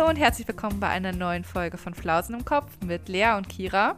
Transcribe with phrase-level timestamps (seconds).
[0.00, 3.50] Hallo und herzlich willkommen bei einer neuen Folge von Flausen im Kopf mit Lea und
[3.50, 3.96] Kira.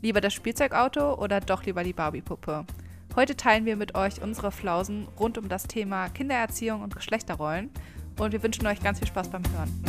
[0.00, 2.66] Lieber das Spielzeugauto oder doch lieber die Barbie-Puppe?
[3.14, 7.70] Heute teilen wir mit euch unsere Flausen rund um das Thema Kindererziehung und Geschlechterrollen
[8.18, 9.84] und wir wünschen euch ganz viel Spaß beim Hören.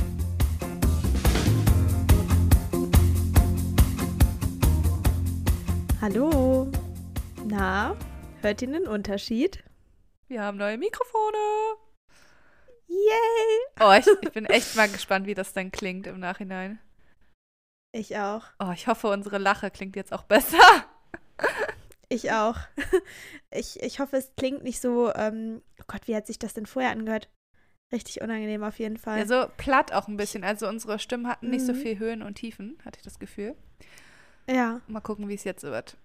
[6.00, 6.72] Hallo.
[7.48, 7.96] Na,
[8.44, 9.64] hört ihr den Unterschied?
[10.28, 11.83] Wir haben neue Mikrofone.
[12.94, 13.60] Yay!
[13.80, 16.80] Oh, ich, ich bin echt mal gespannt, wie das dann klingt im Nachhinein.
[17.92, 18.46] Ich auch.
[18.60, 20.58] Oh, ich hoffe, unsere Lache klingt jetzt auch besser.
[22.10, 22.58] Ich auch.
[23.52, 26.66] Ich, ich hoffe, es klingt nicht so, ähm, oh Gott, wie hat sich das denn
[26.66, 27.30] vorher angehört?
[27.92, 29.20] Richtig unangenehm auf jeden Fall.
[29.20, 30.44] Ja, so platt auch ein bisschen.
[30.44, 31.78] Also unsere Stimmen hatten nicht so Mhm.
[31.78, 33.56] viel Höhen und Tiefen, hatte ich das Gefühl.
[34.50, 34.82] ja.
[34.88, 35.98] Mal gucken, wie es jetzt wird.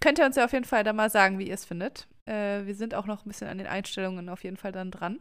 [0.00, 2.08] Könnt ihr uns ja auf jeden Fall da mal sagen, wie ihr es findet.
[2.26, 5.20] Äh, wir sind auch noch ein bisschen an den Einstellungen auf jeden Fall dann dran.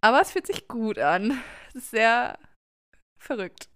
[0.00, 1.40] Aber es fühlt sich gut an.
[1.68, 2.38] Es ist sehr
[3.18, 3.68] verrückt.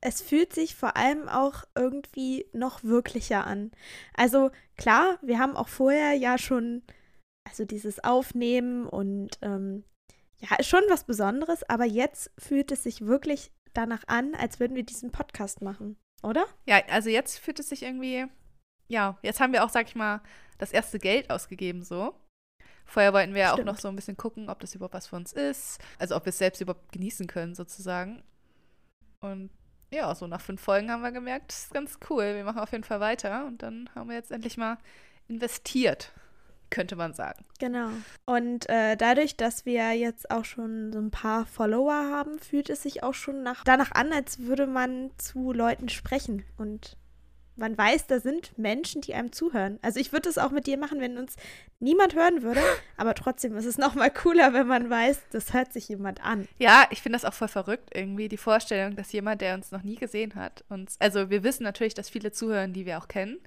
[0.00, 3.70] Es fühlt sich vor allem auch irgendwie noch wirklicher an.
[4.14, 6.82] Also klar, wir haben auch vorher ja schon,
[7.48, 9.84] also dieses Aufnehmen und ähm,
[10.40, 14.76] ja, ist schon was Besonderes, aber jetzt fühlt es sich wirklich danach an, als würden
[14.76, 16.44] wir diesen Podcast machen, oder?
[16.66, 18.26] Ja, also jetzt fühlt es sich irgendwie,
[18.88, 20.20] ja, jetzt haben wir auch, sag ich mal,
[20.58, 22.14] das erste Geld ausgegeben so.
[22.84, 25.16] Vorher wollten wir ja auch noch so ein bisschen gucken, ob das überhaupt was für
[25.16, 25.78] uns ist.
[25.98, 28.22] Also ob wir es selbst überhaupt genießen können sozusagen.
[29.20, 29.50] Und
[29.90, 32.34] ja, so nach fünf Folgen haben wir gemerkt, das ist ganz cool.
[32.34, 33.46] Wir machen auf jeden Fall weiter.
[33.46, 34.78] Und dann haben wir jetzt endlich mal
[35.28, 36.12] investiert,
[36.70, 37.44] könnte man sagen.
[37.58, 37.88] Genau.
[38.26, 42.82] Und äh, dadurch, dass wir jetzt auch schon so ein paar Follower haben, fühlt es
[42.82, 46.44] sich auch schon nach, danach an, als würde man zu Leuten sprechen.
[46.58, 46.96] Und
[47.56, 49.78] man weiß, da sind Menschen, die einem zuhören.
[49.82, 51.36] Also ich würde es auch mit dir machen, wenn uns
[51.78, 52.60] niemand hören würde.
[52.96, 56.48] Aber trotzdem ist es noch mal cooler, wenn man weiß, das hört sich jemand an.
[56.58, 59.82] Ja, ich finde das auch voll verrückt, irgendwie die Vorstellung, dass jemand, der uns noch
[59.82, 63.38] nie gesehen hat, uns, also wir wissen natürlich, dass viele zuhören, die wir auch kennen,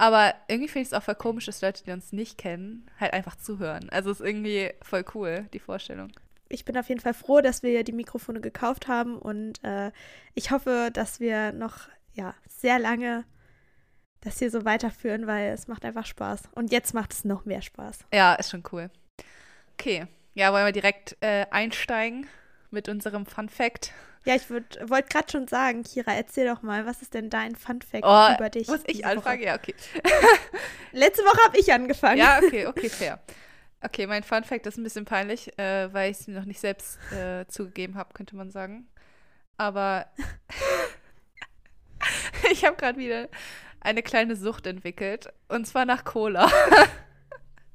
[0.00, 3.12] aber irgendwie finde ich es auch voll komisch, dass Leute, die uns nicht kennen, halt
[3.12, 3.90] einfach zuhören.
[3.90, 6.10] Also ist irgendwie voll cool, die Vorstellung.
[6.48, 9.18] Ich bin auf jeden Fall froh, dass wir die Mikrofone gekauft haben.
[9.18, 9.92] Und äh,
[10.32, 11.88] ich hoffe, dass wir noch
[12.20, 13.24] ja, sehr lange
[14.20, 16.42] das hier so weiterführen, weil es macht einfach Spaß.
[16.54, 18.00] Und jetzt macht es noch mehr Spaß.
[18.12, 18.90] Ja, ist schon cool.
[19.72, 22.26] Okay, ja, wollen wir direkt äh, einsteigen
[22.70, 23.92] mit unserem Fun Fact?
[24.26, 27.80] Ja, ich wollte gerade schon sagen, Kira, erzähl doch mal, was ist denn dein Fun
[27.80, 28.68] Fact Oh, über dich?
[28.68, 29.40] Muss ich anfangen?
[29.40, 29.46] Woche?
[29.46, 29.74] Ja, okay.
[30.92, 32.18] Letzte Woche habe ich angefangen.
[32.18, 33.18] Ja, okay, okay, fair.
[33.80, 36.60] Okay, mein Fun Fact ist ein bisschen peinlich, äh, weil ich es mir noch nicht
[36.60, 38.86] selbst äh, zugegeben habe, könnte man sagen.
[39.56, 40.06] Aber
[42.52, 43.28] ich habe gerade wieder
[43.80, 45.32] eine kleine Sucht entwickelt.
[45.48, 46.50] Und zwar nach Cola.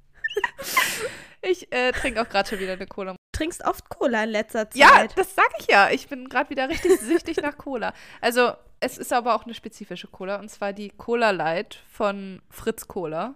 [1.42, 3.14] ich äh, trinke auch gerade schon wieder eine Cola.
[3.14, 4.80] Du trinkst oft Cola in letzter Zeit.
[4.80, 5.90] Ja, das sag ich ja.
[5.90, 7.94] Ich bin gerade wieder richtig süchtig nach Cola.
[8.22, 10.38] Also, es ist aber auch eine spezifische Cola.
[10.40, 13.36] Und zwar die Cola Light von Fritz Cola.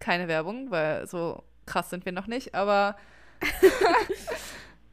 [0.00, 2.54] Keine Werbung, weil so krass sind wir noch nicht.
[2.54, 2.96] Aber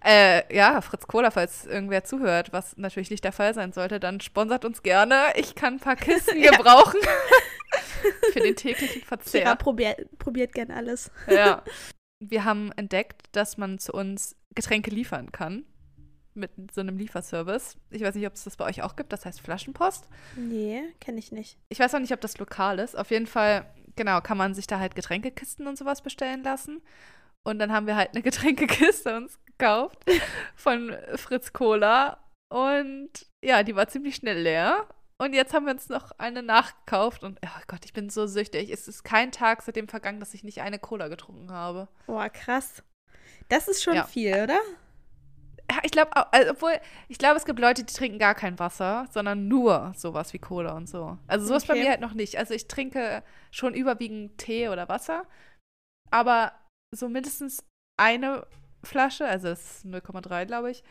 [0.04, 4.20] äh, ja, Fritz Cola, falls irgendwer zuhört, was natürlich nicht der Fall sein sollte, dann
[4.20, 5.18] sponsert uns gerne.
[5.36, 7.00] Ich kann ein paar Kisten gebrauchen.
[8.34, 9.56] Für den täglichen Verzehr.
[9.56, 11.10] probiert, probiert gern alles.
[11.28, 11.64] Ja.
[12.20, 15.66] Wir haben entdeckt, dass man zu uns Getränke liefern kann.
[16.36, 17.78] Mit so einem Lieferservice.
[17.92, 19.14] Ich weiß nicht, ob es das bei euch auch gibt.
[19.14, 20.08] Das heißt Flaschenpost.
[20.36, 21.60] Nee, kenne ich nicht.
[21.70, 22.98] Ich weiß auch nicht, ob das lokal ist.
[22.98, 23.66] Auf jeden Fall,
[23.96, 26.82] genau, kann man sich da halt Getränkekisten und sowas bestellen lassen.
[27.44, 29.98] Und dann haben wir halt eine Getränkekiste uns gekauft
[30.56, 32.18] von Fritz Cola.
[32.54, 33.10] Und
[33.44, 34.88] ja, die war ziemlich schnell leer.
[35.22, 37.24] Und jetzt haben wir uns noch eine nachgekauft.
[37.24, 38.70] Und oh Gott, ich bin so süchtig.
[38.70, 41.88] Es ist kein Tag seitdem vergangen, dass ich nicht eine Cola getrunken habe.
[42.08, 42.84] Boah, krass.
[43.50, 44.04] Das ist schon Ja.
[44.06, 44.60] viel, oder?
[45.84, 46.74] Ich glaube, also, obwohl,
[47.08, 50.74] ich glaube, es gibt Leute, die trinken gar kein Wasser, sondern nur sowas wie Cola
[50.76, 51.18] und so.
[51.28, 51.84] Also so ist bei Okay.
[51.84, 52.38] mir halt noch nicht.
[52.38, 55.26] Also ich trinke schon überwiegend Tee oder Wasser,
[56.12, 56.52] aber
[56.94, 57.64] so mindestens
[58.00, 58.46] eine
[58.84, 60.84] Flasche, also das ist 0,3, glaube ich.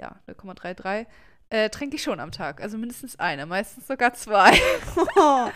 [0.00, 1.06] Ja, 0,33.
[1.48, 2.60] Äh, trinke ich schon am Tag.
[2.60, 4.52] Also mindestens eine, meistens sogar zwei.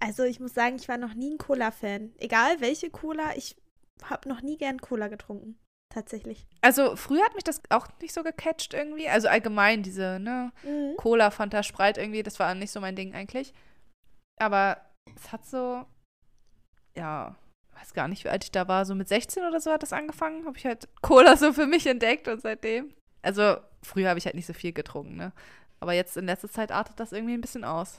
[0.00, 2.12] also ich muss sagen, ich war noch nie ein Cola-Fan.
[2.18, 3.56] Egal welche Cola, ich
[4.04, 5.58] habe noch nie gern Cola getrunken.
[5.92, 6.46] Tatsächlich.
[6.62, 9.08] Also früher hat mich das auch nicht so gecatcht irgendwie.
[9.08, 10.96] Also allgemein diese, ne, Mhm.
[10.96, 13.52] Cola, Fanta, Sprite irgendwie, das war nicht so mein Ding eigentlich.
[14.40, 14.80] Aber
[15.16, 15.84] es hat so,
[16.96, 17.36] ja,
[17.82, 19.92] weiß gar nicht, wie alt ich da war, so mit 16 oder so hat das
[19.92, 22.94] angefangen, habe ich halt Cola so für mich entdeckt und seitdem.
[23.22, 25.32] Also früher habe ich halt nicht so viel getrunken, ne?
[25.80, 27.98] Aber jetzt in letzter Zeit artet das irgendwie ein bisschen aus.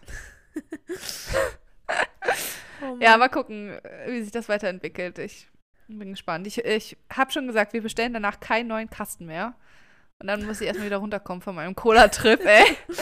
[2.82, 3.78] Oh Ja, mal gucken,
[4.08, 5.20] wie sich das weiterentwickelt.
[5.20, 5.50] Ich
[5.88, 6.48] bin gespannt.
[6.48, 9.54] Ich, ich habe schon gesagt, wir bestellen danach keinen neuen Kasten mehr.
[10.20, 12.78] Und dann muss ich erstmal wieder runterkommen von meinem Cola-Trip, ey.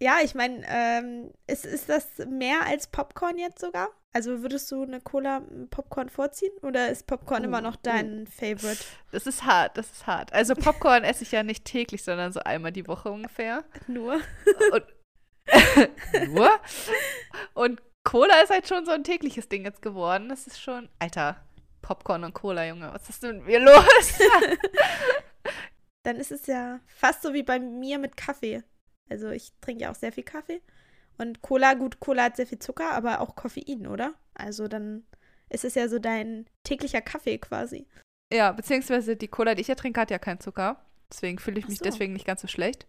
[0.00, 3.88] Ja, ich meine, ähm, ist, ist das mehr als Popcorn jetzt sogar?
[4.16, 7.80] Also würdest du eine Cola Popcorn vorziehen oder ist Popcorn Oh, immer noch oh.
[7.82, 8.84] dein Favorite?
[9.10, 10.32] Das ist hart, das ist hart.
[10.32, 13.64] Also Popcorn esse ich ja nicht täglich, sondern so einmal die Woche ungefähr.
[13.88, 14.20] Nur.
[14.72, 14.84] Und
[16.28, 16.50] nur.
[17.54, 20.28] Und Cola ist halt schon so ein tägliches Ding jetzt geworden.
[20.28, 20.88] Das ist schon.
[21.00, 21.44] Alter,
[21.82, 22.94] Popcorn und Cola, Junge.
[22.94, 24.18] Was ist denn mit mir los?
[26.04, 28.62] Dann ist es ja fast so wie bei mir mit Kaffee.
[29.10, 30.62] Also ich trinke ja auch sehr viel Kaffee.
[31.18, 34.14] Und Cola, gut, Cola hat sehr viel Zucker, aber auch Koffein, oder?
[34.34, 35.04] Also dann
[35.48, 37.86] ist es ja so dein täglicher Kaffee quasi.
[38.32, 40.84] ja, beziehungsweise die Cola, die ich ja trinke, hat ja keinen Zucker.
[41.12, 41.84] Deswegen fühle ich mich so.
[41.84, 42.86] deswegen nicht ganz so schlecht.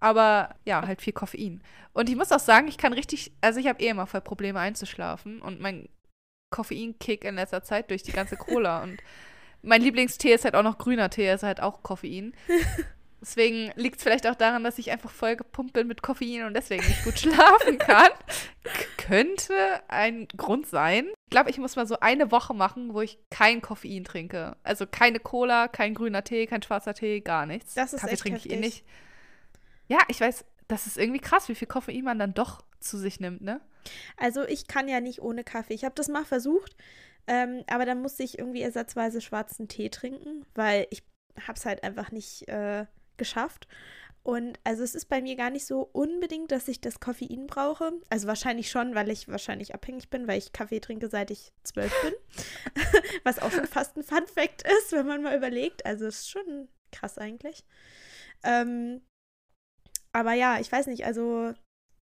[0.00, 1.62] Aber ja, halt viel Koffein.
[1.92, 4.60] Und ich muss auch sagen, ich kann richtig, also ich habe eh immer voll Probleme
[4.60, 5.88] einzuschlafen und mein
[6.50, 8.82] Koffeinkick in letzter Zeit durch die ganze Cola.
[8.82, 9.02] und
[9.62, 12.34] mein Lieblingstee ist halt auch noch grüner Tee, ist halt auch Koffein.
[13.26, 16.54] Deswegen liegt es vielleicht auch daran, dass ich einfach voll gepumpt bin mit Koffein und
[16.54, 18.10] deswegen nicht gut schlafen kann.
[18.98, 19.54] Könnte
[19.88, 21.08] ein Grund sein.
[21.24, 24.56] Ich glaube, ich muss mal so eine Woche machen, wo ich kein Koffein trinke.
[24.62, 27.74] Also keine Cola, kein grüner Tee, kein schwarzer Tee, gar nichts.
[27.74, 28.84] Das ist Kaffee trinke ich eh nicht.
[29.88, 33.18] Ja, ich weiß, das ist irgendwie krass, wie viel Koffein man dann doch zu sich
[33.18, 33.60] nimmt, ne?
[34.16, 35.74] Also ich kann ja nicht ohne Kaffee.
[35.74, 36.76] Ich habe das mal versucht,
[37.26, 41.02] ähm, aber dann musste ich irgendwie ersatzweise schwarzen Tee trinken, weil ich
[41.44, 42.86] habe es halt einfach nicht äh,
[43.18, 43.66] geschafft.
[44.26, 47.92] Und also es ist bei mir gar nicht so unbedingt, dass ich das Koffein brauche.
[48.10, 51.92] Also wahrscheinlich schon, weil ich wahrscheinlich abhängig bin, weil ich Kaffee trinke, seit ich zwölf
[52.02, 52.12] bin.
[53.22, 55.86] Was auch schon fast ein Fun Fact ist, wenn man mal überlegt.
[55.86, 57.64] Also es ist schon krass eigentlich.
[58.42, 59.00] Ähm,
[60.10, 61.54] aber ja, ich weiß nicht, also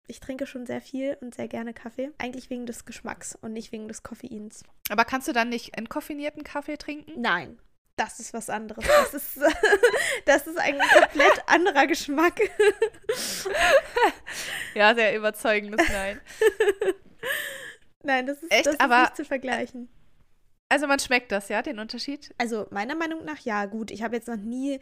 [0.08, 2.10] ich trinke schon sehr viel und sehr gerne Kaffee.
[2.18, 4.64] Eigentlich wegen des Geschmacks und nicht wegen des Koffeins.
[4.88, 7.20] Aber kannst du dann nicht entkoffinierten Kaffee trinken?
[7.20, 7.60] Nein,
[8.00, 8.84] das ist was anderes.
[8.86, 9.38] Das ist,
[10.24, 12.40] das ist ein komplett anderer Geschmack.
[14.74, 16.20] Ja, sehr überzeugendes Nein.
[18.04, 18.66] Nein, das ist, Echt?
[18.66, 19.88] das ist Aber- nicht zu vergleichen.
[20.68, 22.32] Also man schmeckt das, ja, den Unterschied?
[22.38, 23.90] Also meiner Meinung nach ja, gut.
[23.90, 24.78] Ich habe jetzt noch nie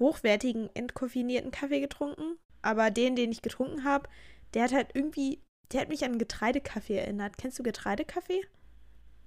[0.00, 2.36] hochwertigen, entkoffinierten Kaffee getrunken.
[2.62, 4.08] Aber den, den ich getrunken habe,
[4.54, 5.40] der hat halt irgendwie,
[5.72, 7.38] der hat mich an Getreidekaffee erinnert.
[7.38, 8.42] Kennst du Getreidekaffee?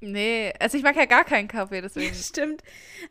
[0.06, 2.14] Nee, also ich mag ja gar keinen Kaffee, deswegen.
[2.14, 2.62] Stimmt.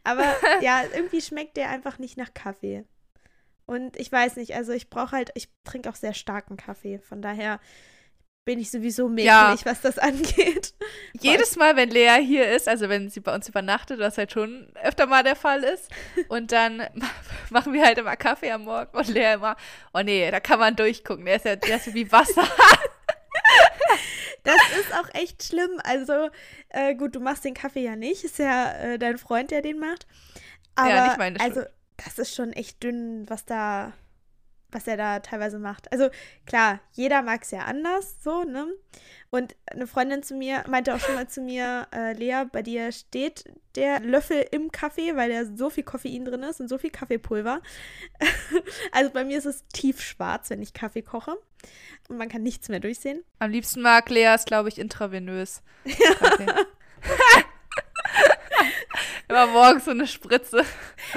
[0.05, 0.25] Aber
[0.61, 2.85] ja, irgendwie schmeckt der einfach nicht nach Kaffee.
[3.67, 6.99] Und ich weiß nicht, also ich brauche halt, ich trinke auch sehr starken Kaffee.
[6.99, 7.61] Von daher
[8.45, 9.57] bin ich sowieso mäkelig, Ja.
[9.65, 10.75] was das angeht.
[11.21, 14.67] Jedes Mal, wenn Lea hier ist, also wenn sie bei uns übernachtet, was halt schon
[14.83, 15.89] öfter mal der Fall ist,
[16.29, 17.09] und dann ma-
[17.51, 19.57] machen wir halt immer Kaffee am Morgen und Lea immer,
[19.95, 22.43] oh nee, da kann man durchgucken, der ist ja, der ist wie Wasser.
[24.93, 25.81] Ist auch echt schlimm.
[25.85, 26.29] Also,
[26.69, 28.25] äh, gut, du machst den Kaffee ja nicht.
[28.25, 30.07] Ist ja äh, dein Freund, der den macht.
[30.75, 31.71] Aber, Ja, nicht meine also, Schuld.
[32.05, 33.93] das ist schon echt dünn, was da,
[34.73, 35.91] was er da teilweise macht.
[35.93, 36.09] Also,
[36.47, 38.67] klar, jeder mag es ja anders, so, ne?
[39.31, 42.93] Und eine Freundin zu mir meinte auch schon mal zu mir, äh, Lea, bei dir
[42.93, 43.45] steht
[43.77, 47.63] der Löffel im Kaffee, weil da so viel Koffein drin ist und so viel Kaffeepulver.
[48.93, 51.39] also bei mir ist es tiefschwarz, wenn ich Kaffee koche.
[52.09, 53.25] Und man kann nichts mehr durchsehen.
[53.39, 55.63] Am liebsten mag Lea es, glaube ich, intravenös.
[59.33, 60.63] Immer morgens so eine Spritze.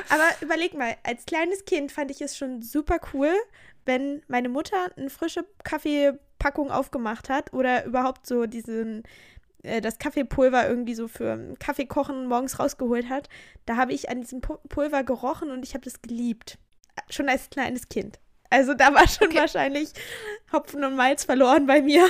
[0.10, 3.34] Aber überleg mal, als kleines Kind fand ich es schon super cool,
[3.84, 9.04] wenn meine Mutter eine frische Kaffeepackung aufgemacht hat oder überhaupt so diesen
[9.64, 13.28] äh, das Kaffeepulver irgendwie so für Kaffee kochen morgens rausgeholt hat.
[13.66, 16.58] Da habe ich an diesem Pu Pulver gerochen und ich habe das geliebt.
[17.10, 18.20] Schon als kleines Kind.
[18.50, 19.40] Also da war schon Okay.
[19.40, 19.90] wahrscheinlich
[20.54, 22.10] Hopfen und Malz verloren bei mir.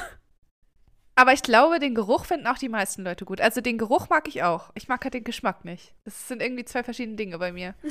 [1.15, 3.39] Aber ich glaube, den Geruch finden auch die meisten Leute gut.
[3.39, 4.71] Also den Geruch mag ich auch.
[4.75, 5.93] Ich mag halt den Geschmack nicht.
[6.03, 7.75] Das sind irgendwie zwei verschiedene Dinge bei mir.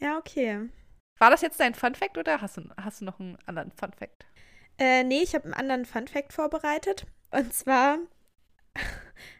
[0.00, 0.68] Ja, okay.
[1.18, 3.92] War das jetzt dein Fun Fact oder hast du, hast du noch einen anderen Fun
[3.92, 4.26] Fact?
[4.78, 7.06] Äh, nee, ich habe einen anderen Fun-Fact vorbereitet.
[7.32, 7.98] Und zwar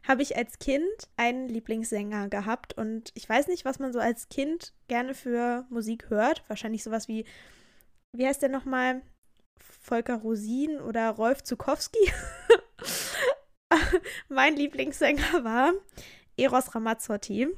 [0.09, 2.75] habe ich als Kind einen Lieblingssänger gehabt.
[2.75, 6.43] Und ich weiß nicht, was man so als Kind gerne für Musik hört.
[6.49, 7.25] Wahrscheinlich sowas wie,
[8.13, 9.03] wie heißt der nochmal?
[9.61, 11.99] Volker Rosin oder Rolf Zukowski.
[14.29, 15.73] mein Lieblingssänger war
[16.37, 17.49] Eros Ramazzotti.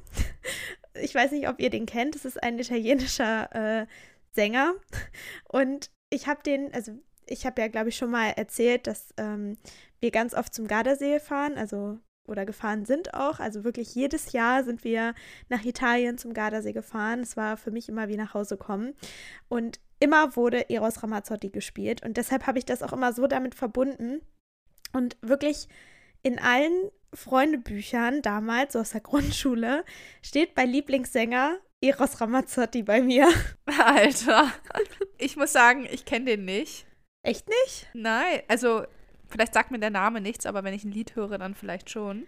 [0.94, 2.14] Ich weiß nicht, ob ihr den kennt.
[2.14, 3.86] Das ist ein italienischer äh,
[4.32, 4.74] Sänger.
[5.48, 6.92] Und ich habe den, also
[7.26, 9.56] ich habe ja, glaube ich, schon mal erzählt, dass ähm,
[10.00, 13.40] wir ganz oft zum Gardasee fahren, also oder gefahren sind auch.
[13.40, 15.14] Also wirklich jedes Jahr sind wir
[15.48, 17.20] nach Italien zum Gardasee gefahren.
[17.20, 18.94] Es war für mich immer wie nach Hause kommen.
[19.48, 22.04] Und immer wurde Eros Ramazzotti gespielt.
[22.04, 24.20] Und deshalb habe ich das auch immer so damit verbunden.
[24.92, 25.68] Und wirklich
[26.22, 29.84] in allen Freundebüchern damals, so aus der Grundschule,
[30.22, 33.28] steht bei Lieblingssänger Eros Ramazzotti bei mir.
[33.78, 34.52] Alter.
[35.18, 36.86] Ich muss sagen, ich kenne den nicht.
[37.22, 37.86] Echt nicht?
[37.92, 38.84] Nein, also
[39.28, 42.26] vielleicht sagt mir der Name nichts, aber wenn ich ein Lied höre, dann vielleicht schon.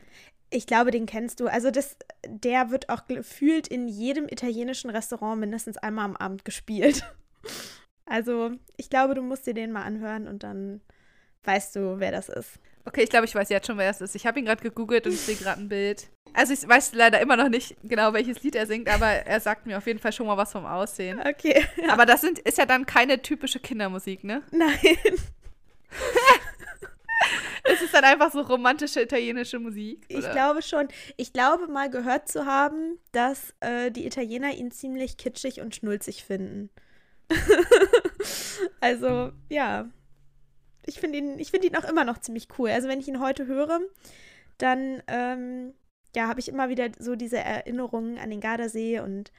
[0.50, 1.46] Ich glaube, den kennst du.
[1.46, 7.04] Also das, der wird auch gefühlt in jedem italienischen Restaurant mindestens einmal am Abend gespielt.
[8.04, 10.80] Also ich glaube, du musst dir den mal anhören und dann
[11.44, 12.58] weißt du, wer das ist.
[12.84, 14.14] Okay, ich glaube, ich weiß jetzt schon, wer es ist.
[14.14, 16.10] Ich habe ihn gerade gegoogelt und ich sehe gerade ein Bild.
[16.34, 19.66] Also ich weiß leider immer noch nicht genau, welches Lied er singt, aber er sagt
[19.66, 21.20] mir auf jeden Fall schon mal was vom Aussehen.
[21.20, 21.64] Okay.
[21.76, 21.92] Ja.
[21.92, 24.42] Aber das sind, ist ja dann keine typische Kindermusik, ne?
[24.50, 24.78] Nein.
[27.64, 30.06] es ist dann einfach so romantische italienische Musik.
[30.08, 30.18] Oder?
[30.18, 30.88] Ich glaube schon.
[31.16, 36.24] Ich glaube mal gehört zu haben, dass äh, die Italiener ihn ziemlich kitschig und schnulzig
[36.24, 36.70] finden.
[38.80, 39.88] also, ja.
[40.84, 42.70] Ich finde ihn, find ihn auch immer noch ziemlich cool.
[42.70, 43.80] Also, wenn ich ihn heute höre,
[44.58, 45.74] dann ähm,
[46.14, 49.32] ja, habe ich immer wieder so diese Erinnerungen an den Gardasee und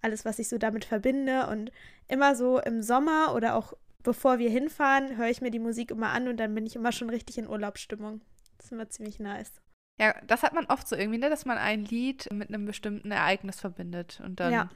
[0.00, 1.46] alles, was ich so damit verbinde.
[1.48, 1.70] Und
[2.08, 3.74] immer so im Sommer oder auch
[4.04, 6.92] bevor wir hinfahren, höre ich mir die Musik immer an und dann bin ich immer
[6.92, 8.20] schon richtig in Urlaubsstimmung.
[8.56, 9.52] Das ist immer ziemlich nice.
[10.00, 13.10] Ja, das hat man oft so irgendwie, ne, dass man ein Lied mit einem bestimmten
[13.10, 14.70] Ereignis verbindet und dann ja.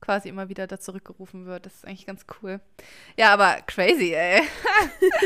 [0.00, 1.66] Quasi immer wieder da zurückgerufen wird.
[1.66, 2.60] Das ist eigentlich ganz cool.
[3.16, 4.42] Ja, aber crazy, ey.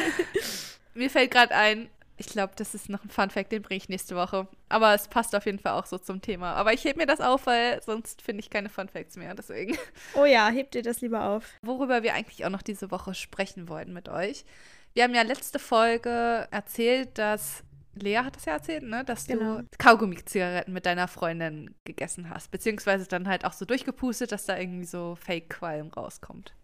[0.95, 4.15] Mir fällt gerade ein, ich glaube, das ist noch ein Fun-Fact, den bringe ich nächste
[4.15, 4.47] Woche.
[4.69, 6.55] Aber es passt auf jeden Fall auch so zum Thema.
[6.55, 9.35] Aber ich hebe mir das auf, weil sonst finde ich keine Fun-Facts mehr.
[9.35, 9.77] Deswegen.
[10.15, 11.45] Oh ja, hebt dir das lieber auf.
[11.63, 14.45] Worüber wir eigentlich auch noch diese Woche sprechen wollten mit euch.
[14.93, 17.65] Wir haben ja letzte Folge erzählt, dass
[17.95, 19.05] Lea hat das ja erzählt, ne?
[19.05, 19.59] Dass genau.
[19.59, 22.51] du Kaugummi-Zigaretten mit deiner Freundin gegessen hast.
[22.51, 26.55] Beziehungsweise dann halt auch so durchgepustet, dass da irgendwie so Fake-Qualm rauskommt.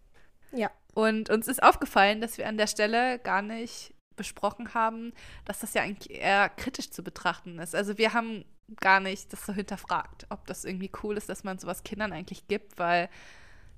[0.51, 0.69] Ja.
[0.93, 5.13] Und uns ist aufgefallen, dass wir an der Stelle gar nicht besprochen haben,
[5.45, 7.73] dass das ja eigentlich eher kritisch zu betrachten ist.
[7.73, 8.45] Also wir haben
[8.79, 12.47] gar nicht das so hinterfragt, ob das irgendwie cool ist, dass man sowas Kindern eigentlich
[12.47, 13.09] gibt, weil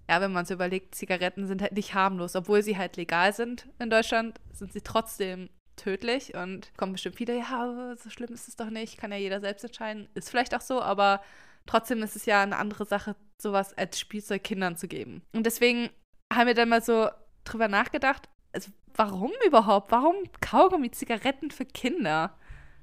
[0.10, 3.70] ja, wenn man so überlegt, Zigaretten sind halt nicht harmlos, obwohl sie halt legal sind
[3.80, 8.56] in Deutschland, sind sie trotzdem tödlich und kommen bestimmt viele, ja, so schlimm ist es
[8.56, 10.10] doch nicht, kann ja jeder selbst entscheiden.
[10.14, 11.22] Ist vielleicht auch so, aber
[11.66, 15.22] trotzdem ist es ja eine andere Sache, sowas als Spielzeug Kindern zu geben.
[15.34, 15.90] Und deswegen
[16.32, 17.10] haben wir dann mal so
[17.44, 19.92] drüber nachgedacht, also warum überhaupt?
[19.92, 22.38] Warum Kaugummi Zigaretten für Kinder?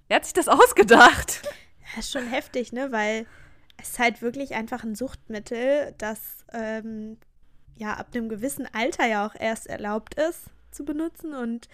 [0.09, 1.43] Wer hat sich das ausgedacht?
[1.95, 2.93] Das ist schon heftig, ne?
[2.93, 3.27] Weil
[3.79, 7.19] es halt wirklich einfach ein Suchtmittel, das ähm,
[7.77, 11.35] ja ab einem gewissen Alter ja auch erst erlaubt ist zu benutzen.
[11.35, 11.69] Und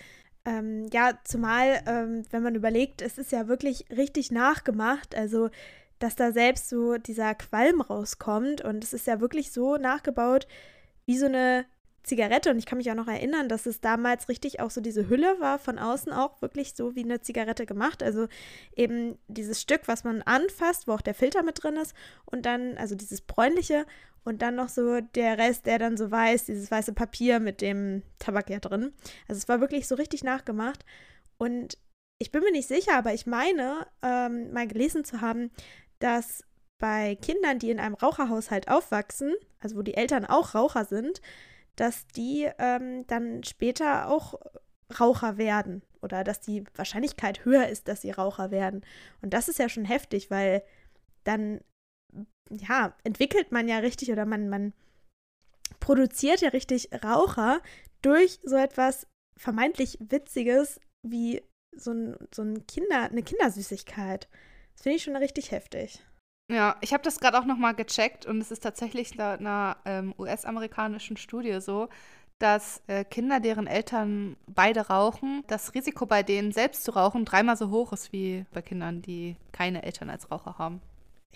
[0.46, 5.14] ähm, ja, zumal, ähm, wenn man überlegt, es ist ja wirklich richtig nachgemacht.
[5.14, 5.50] Also,
[5.98, 8.62] dass da selbst so dieser Qualm rauskommt.
[8.62, 10.46] Und es ist ja wirklich so nachgebaut,
[11.04, 11.66] wie so eine
[12.06, 15.08] Zigarette und ich kann mich auch noch erinnern, dass es damals richtig auch so diese
[15.08, 18.00] Hülle war, von außen auch wirklich so wie eine Zigarette gemacht.
[18.00, 18.28] Also
[18.76, 21.94] eben dieses Stück, was man anfasst, wo auch der Filter mit drin ist
[22.24, 23.86] und dann, also dieses bräunliche
[24.22, 28.02] und dann noch so der Rest, der dann so weiß, dieses weiße Papier mit dem
[28.20, 28.92] Tabak ja drin.
[29.26, 30.84] Also es war wirklich so richtig nachgemacht
[31.38, 31.76] und
[32.18, 35.50] ich bin mir nicht sicher, aber ich meine, ähm, mal gelesen zu haben,
[35.98, 36.44] dass
[36.78, 41.20] bei Kindern, die in einem Raucherhaushalt aufwachsen, also wo die Eltern auch Raucher sind,
[41.76, 44.34] dass die ähm, dann später auch
[44.98, 48.84] Raucher werden oder dass die Wahrscheinlichkeit höher ist, dass sie Raucher werden.
[49.20, 50.62] Und das ist ja schon heftig, weil
[51.24, 51.60] dann,
[52.50, 54.72] ja, entwickelt man ja richtig oder man, man
[55.80, 57.60] produziert ja richtig Raucher
[58.02, 59.06] durch so etwas
[59.36, 61.42] vermeintlich Witziges wie
[61.72, 64.28] so ein, so ein Kinder, eine Kindersüßigkeit.
[64.74, 66.02] Das finde ich schon richtig heftig.
[66.48, 70.14] Ja, ich habe das gerade auch nochmal gecheckt und es ist tatsächlich laut einer ähm,
[70.16, 71.88] US-amerikanischen Studie so,
[72.38, 77.56] dass äh, Kinder, deren Eltern beide rauchen, das Risiko bei denen selbst zu rauchen dreimal
[77.56, 80.82] so hoch ist wie bei Kindern, die keine Eltern als Raucher haben.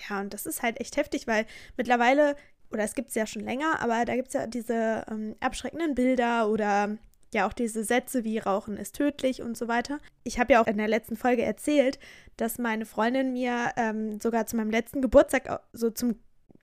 [0.08, 2.36] Ja, und das ist halt echt heftig, weil mittlerweile,
[2.70, 5.94] oder es gibt es ja schon länger, aber da gibt es ja diese ähm, abschreckenden
[5.94, 6.96] Bilder oder
[7.32, 9.98] ja auch diese Sätze wie Rauchen ist tödlich und so weiter.
[10.24, 11.98] Ich habe ja auch in der letzten Folge erzählt,
[12.36, 16.16] dass meine Freundin mir ähm, sogar zu meinem letzten Geburtstag so zum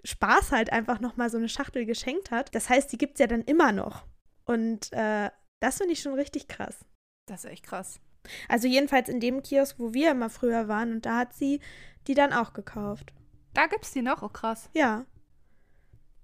[0.03, 2.53] Spaß halt einfach nochmal so eine Schachtel geschenkt hat.
[2.55, 4.05] Das heißt, die gibt es ja dann immer noch.
[4.45, 6.86] Und äh, das finde ich schon richtig krass.
[7.25, 8.00] Das ist echt krass.
[8.47, 11.59] Also jedenfalls in dem Kiosk, wo wir immer früher waren und da hat sie
[12.07, 13.13] die dann auch gekauft.
[13.53, 14.21] Da gibt es die noch?
[14.21, 14.69] Oh krass.
[14.74, 15.05] Ja.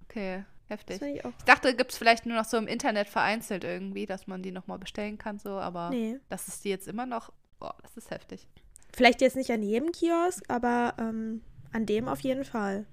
[0.04, 0.44] Okay.
[0.74, 1.00] Heftig.
[1.00, 4.42] Ich, ich, dachte, gibt es vielleicht nur noch so im Internet vereinzelt irgendwie, dass man
[4.42, 6.18] die nochmal bestellen kann, so, aber nee.
[6.28, 8.48] dass es die jetzt immer noch, boah, das ist heftig.
[8.92, 12.86] Vielleicht jetzt nicht an jedem Kiosk, aber ähm, an dem auf jeden Fall.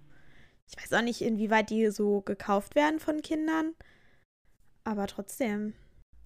[0.68, 3.74] Ich weiß auch nicht, inwieweit die so gekauft werden von Kindern,
[4.84, 5.74] aber trotzdem.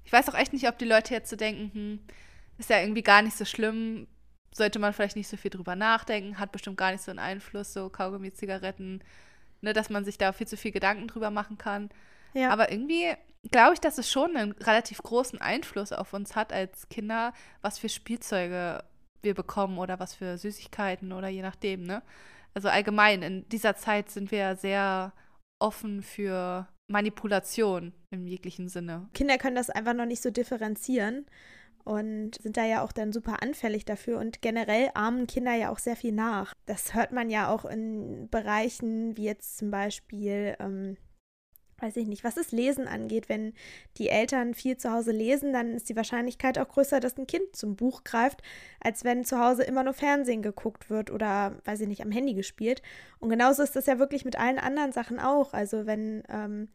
[0.04, 2.00] Ich weiß auch echt nicht, ob die Leute jetzt so denken, hm,
[2.58, 4.08] ist ja irgendwie gar nicht so schlimm,
[4.54, 7.72] sollte man vielleicht nicht so viel drüber nachdenken, hat bestimmt gar nicht so einen Einfluss,
[7.72, 9.02] so Kaugummi, Zigaretten
[9.62, 11.90] ne, dass man sich da viel zu viel Gedanken drüber machen kann.
[12.34, 12.50] Ja.
[12.50, 13.14] Aber irgendwie
[13.52, 17.80] glaube ich, dass es schon einen relativ großen Einfluss auf uns hat als Kinder, was
[17.80, 18.84] für Spielzeuge
[19.22, 22.02] wir bekommen oder was für Süßigkeiten oder je nachdem, ne?
[22.54, 25.12] Also allgemein, in dieser Zeit sind wir ja sehr
[25.60, 29.10] offen für Manipulation im jeglichen Sinne.
[29.14, 31.26] Kinder können das einfach noch nicht so differenzieren
[31.86, 35.80] und sind da ja auch dann super anfällig dafür und generell ahmen Kinder ja auch
[35.80, 36.54] sehr viel nach.
[36.66, 40.98] Das hört man ja auch in Bereichen wie jetzt zum Beispiel ähm,
[41.80, 43.30] weiß ich nicht, was das Lesen angeht.
[43.30, 43.54] Wenn
[43.98, 47.56] die Eltern viel zu Hause lesen, dann ist die Wahrscheinlichkeit auch größer, dass ein Kind
[47.56, 48.42] zum Buch greift,
[48.80, 52.34] als wenn zu Hause immer nur Fernsehen geguckt wird oder, weiß ich nicht, am Handy
[52.34, 52.82] gespielt.
[53.20, 55.54] Und genauso ist das ja wirklich mit allen anderen Sachen auch.
[55.54, 56.70] Also wenn ähm,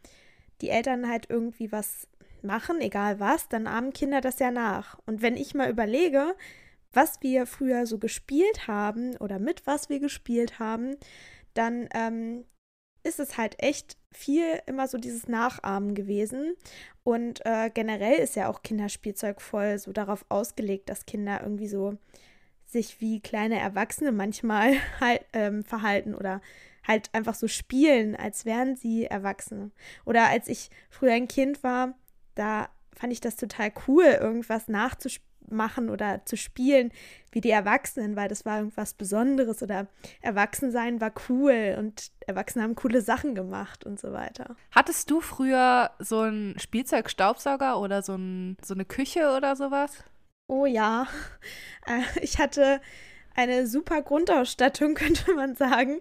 [0.60, 2.06] die Eltern halt irgendwie was
[2.44, 4.98] machen, egal was, dann ahmen Kinder das ja nach.
[5.06, 6.34] Und wenn ich mal überlege,
[6.92, 10.96] was wir früher so gespielt haben oder mit was wir gespielt haben,
[11.54, 12.44] dann ähm,
[13.02, 16.54] ist es halt echt viel immer so dieses Nachahmen gewesen.
[17.04, 21.96] Und äh, generell ist ja auch Kinderspielzeug voll so darauf ausgelegt, dass Kinder irgendwie so
[22.66, 26.40] sich wie kleine Erwachsene manchmal halt ähm, verhalten oder
[26.86, 29.70] halt einfach so spielen, als wären sie Erwachsene.
[30.04, 31.94] Oder als ich früher ein Kind war,
[32.34, 36.92] da fand ich das total cool, irgendwas nachzuspielen machen oder zu spielen
[37.32, 39.86] wie die Erwachsenen, weil das war irgendwas Besonderes oder
[40.20, 44.56] Erwachsensein war cool und Erwachsene haben coole Sachen gemacht und so weiter.
[44.70, 50.04] Hattest du früher so einen Spielzeugstaubsauger oder so, ein, so eine Küche oder sowas?
[50.48, 51.06] Oh ja,
[51.86, 52.80] äh, ich hatte
[53.34, 56.00] eine super Grundausstattung, könnte man sagen,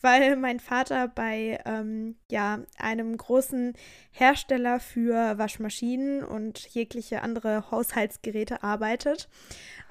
[0.00, 3.74] weil mein Vater bei ähm, ja, einem großen
[4.10, 9.28] Hersteller für Waschmaschinen und jegliche andere Haushaltsgeräte arbeitet.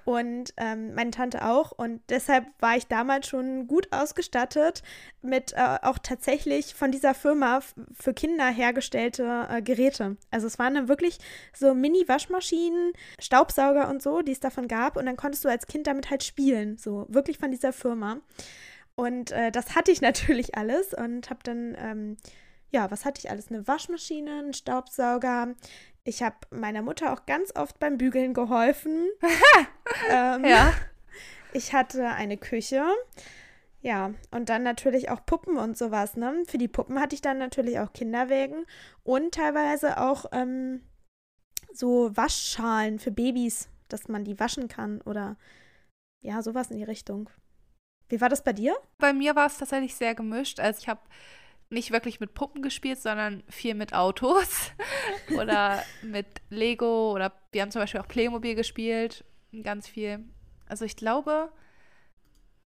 [0.06, 1.72] Und ähm, meine Tante auch.
[1.72, 4.84] Und deshalb war ich damals schon gut ausgestattet
[5.24, 10.18] mit äh, auch tatsächlich von dieser Firma für Kinder hergestellte äh, Geräte.
[10.30, 11.18] Also es waren dann wirklich
[11.54, 14.96] so Mini-Waschmaschinen, Staubsauger und so, die es davon gab.
[14.96, 16.78] Und dann konntest du als Kind damit halt spielen.
[16.78, 18.18] So wirklich von dieser Firma.
[18.96, 22.18] Und äh, das hatte ich natürlich alles und habe dann, ähm,
[22.72, 23.50] ja, was hatte ich alles?
[23.50, 25.56] Eine Waschmaschine, einen Staubsauger.
[26.04, 29.08] Ich habe meiner Mutter auch ganz oft beim Bügeln geholfen.
[30.10, 30.74] ähm, ja.
[31.54, 32.84] Ich hatte eine Küche.
[33.82, 36.44] Ja, und dann natürlich auch Puppen und sowas, ne?
[36.48, 38.66] Für die Puppen hatte ich dann natürlich auch Kinderwägen
[39.04, 40.82] und teilweise auch ähm,
[41.72, 45.38] so Waschschalen für Babys, dass man die waschen kann oder
[46.20, 47.30] ja, sowas in die Richtung.
[48.10, 48.76] Wie war das bei dir?
[48.98, 50.60] Bei mir war es tatsächlich sehr gemischt.
[50.60, 51.02] Also ich habe
[51.70, 54.72] nicht wirklich mit Puppen gespielt, sondern viel mit Autos
[55.38, 59.26] oder mit Lego oder wir haben zum Beispiel auch Playmobil gespielt,
[59.64, 60.24] ganz viel.
[60.68, 61.52] Also ich glaube,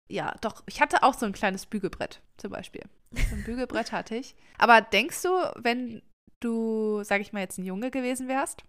[0.09, 2.83] ja, doch, ich hatte auch so ein kleines Bügelbrett zum Beispiel.
[3.13, 4.35] So ein Bügelbrett hatte ich.
[4.57, 6.03] Aber denkst du, wenn
[6.41, 8.65] du, sag ich mal, jetzt ein Junge gewesen wärst,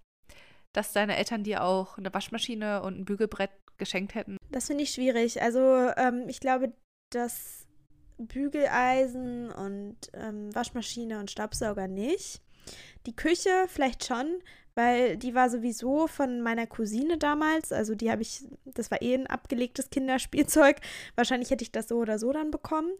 [0.73, 4.37] dass deine Eltern dir auch eine Waschmaschine und ein Bügelbrett geschenkt hätten?
[4.51, 5.41] Das finde ich schwierig.
[5.41, 5.59] Also
[5.97, 6.73] ähm, ich glaube,
[7.11, 7.67] dass
[8.17, 12.41] Bügeleisen und ähm, Waschmaschine und Staubsauger nicht.
[13.05, 14.27] Die Küche vielleicht schon,
[14.75, 17.71] weil die war sowieso von meiner Cousine damals.
[17.71, 20.77] Also die habe ich, das war eh ein abgelegtes Kinderspielzeug.
[21.15, 22.91] Wahrscheinlich hätte ich das so oder so dann bekommen.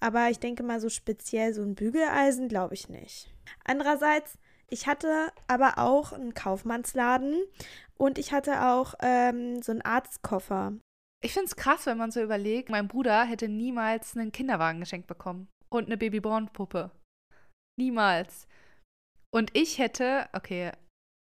[0.00, 3.28] Aber ich denke mal so speziell so ein Bügeleisen glaube ich nicht.
[3.64, 4.38] Andererseits
[4.72, 7.42] ich hatte aber auch einen Kaufmannsladen
[7.98, 10.72] und ich hatte auch ähm, so einen Arztkoffer.
[11.24, 15.06] Ich finde es krass, wenn man so überlegt, mein Bruder hätte niemals einen Kinderwagen geschenkt
[15.06, 16.90] bekommen und eine Babyborn-Puppe.
[17.78, 18.48] Niemals.
[19.32, 20.72] Und ich hätte, okay,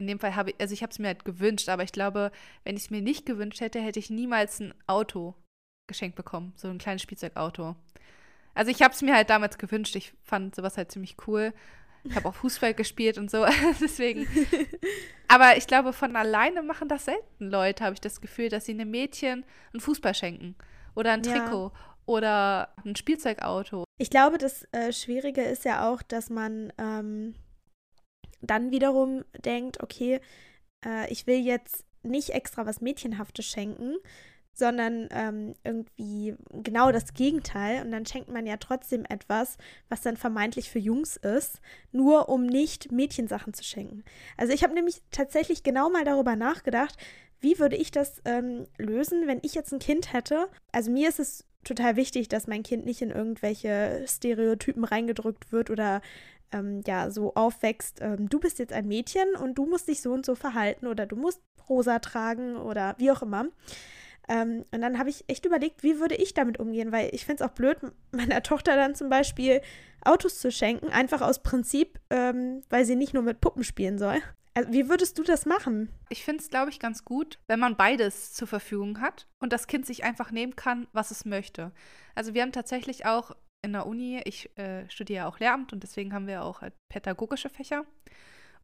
[0.00, 2.30] in dem Fall habe ich, also ich habe es mir halt gewünscht, aber ich glaube,
[2.64, 5.34] wenn ich es mir nicht gewünscht hätte, hätte ich niemals ein Auto
[5.88, 7.74] geschenkt bekommen, so ein kleines Spielzeugauto.
[8.54, 11.52] Also ich habe es mir halt damals gewünscht, ich fand sowas halt ziemlich cool
[12.04, 13.44] ich habe auch Fußball gespielt und so,
[13.80, 14.26] deswegen.
[15.28, 18.72] Aber ich glaube, von alleine machen das selten Leute, habe ich das Gefühl, dass sie
[18.72, 20.56] einem Mädchen einen Fußball schenken
[20.94, 21.96] oder ein Trikot ja.
[22.06, 23.84] oder ein Spielzeugauto.
[23.98, 27.34] Ich glaube, das äh, Schwierige ist ja auch, dass man ähm,
[28.40, 30.20] dann wiederum denkt, okay,
[30.84, 33.96] äh, ich will jetzt nicht extra was Mädchenhaftes schenken,
[34.54, 37.82] sondern ähm, irgendwie genau das Gegenteil.
[37.84, 39.56] Und dann schenkt man ja trotzdem etwas,
[39.88, 41.60] was dann vermeintlich für Jungs ist,
[41.90, 44.04] nur um nicht Mädchensachen zu schenken.
[44.36, 46.96] Also ich habe nämlich tatsächlich genau mal darüber nachgedacht,
[47.40, 50.48] wie würde ich das ähm, lösen, wenn ich jetzt ein Kind hätte.
[50.70, 55.70] Also mir ist es total wichtig, dass mein Kind nicht in irgendwelche Stereotypen reingedrückt wird
[55.70, 56.02] oder
[56.52, 58.00] ähm, ja so aufwächst.
[58.00, 61.06] Ähm, du bist jetzt ein Mädchen und du musst dich so und so verhalten oder
[61.06, 63.46] du musst rosa tragen oder wie auch immer.
[64.28, 67.42] Ähm, und dann habe ich echt überlegt, wie würde ich damit umgehen, weil ich finde
[67.42, 67.78] es auch blöd,
[68.12, 69.60] meiner Tochter dann zum Beispiel
[70.04, 74.20] Autos zu schenken, einfach aus Prinzip, ähm, weil sie nicht nur mit Puppen spielen soll.
[74.54, 75.88] Also, wie würdest du das machen?
[76.10, 79.66] Ich finde es, glaube ich, ganz gut, wenn man beides zur Verfügung hat und das
[79.66, 81.72] Kind sich einfach nehmen kann, was es möchte.
[82.14, 86.12] Also wir haben tatsächlich auch in der Uni, ich äh, studiere auch Lehramt und deswegen
[86.12, 87.86] haben wir auch halt pädagogische Fächer.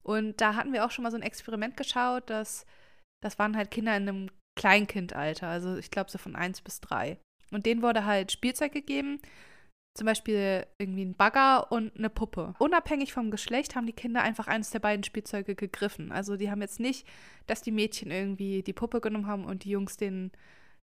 [0.03, 2.66] Und da hatten wir auch schon mal so ein Experiment geschaut, dass
[3.21, 7.18] das waren halt Kinder in einem Kleinkindalter, also ich glaube so von eins bis drei.
[7.51, 9.21] Und denen wurde halt Spielzeug gegeben,
[9.94, 12.55] zum Beispiel irgendwie ein Bagger und eine Puppe.
[12.59, 16.12] Unabhängig vom Geschlecht haben die Kinder einfach eines der beiden Spielzeuge gegriffen.
[16.12, 17.07] Also die haben jetzt nicht,
[17.47, 20.33] dass die Mädchen irgendwie die Puppe genommen haben und die Jungs den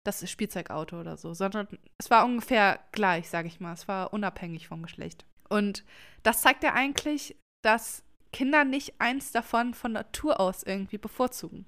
[0.06, 3.74] das Spielzeugauto oder so, sondern es war ungefähr gleich, sage ich mal.
[3.74, 5.26] Es war unabhängig vom Geschlecht.
[5.50, 5.84] Und
[6.24, 11.66] das zeigt ja eigentlich, dass Kinder nicht eins davon von Natur aus irgendwie bevorzugen,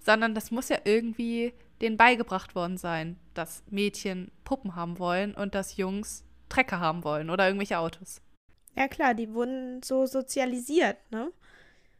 [0.00, 5.54] sondern das muss ja irgendwie denen beigebracht worden sein, dass Mädchen Puppen haben wollen und
[5.54, 8.20] dass Jungs Trecker haben wollen oder irgendwelche Autos.
[8.76, 11.32] Ja klar, die wurden so sozialisiert, ne?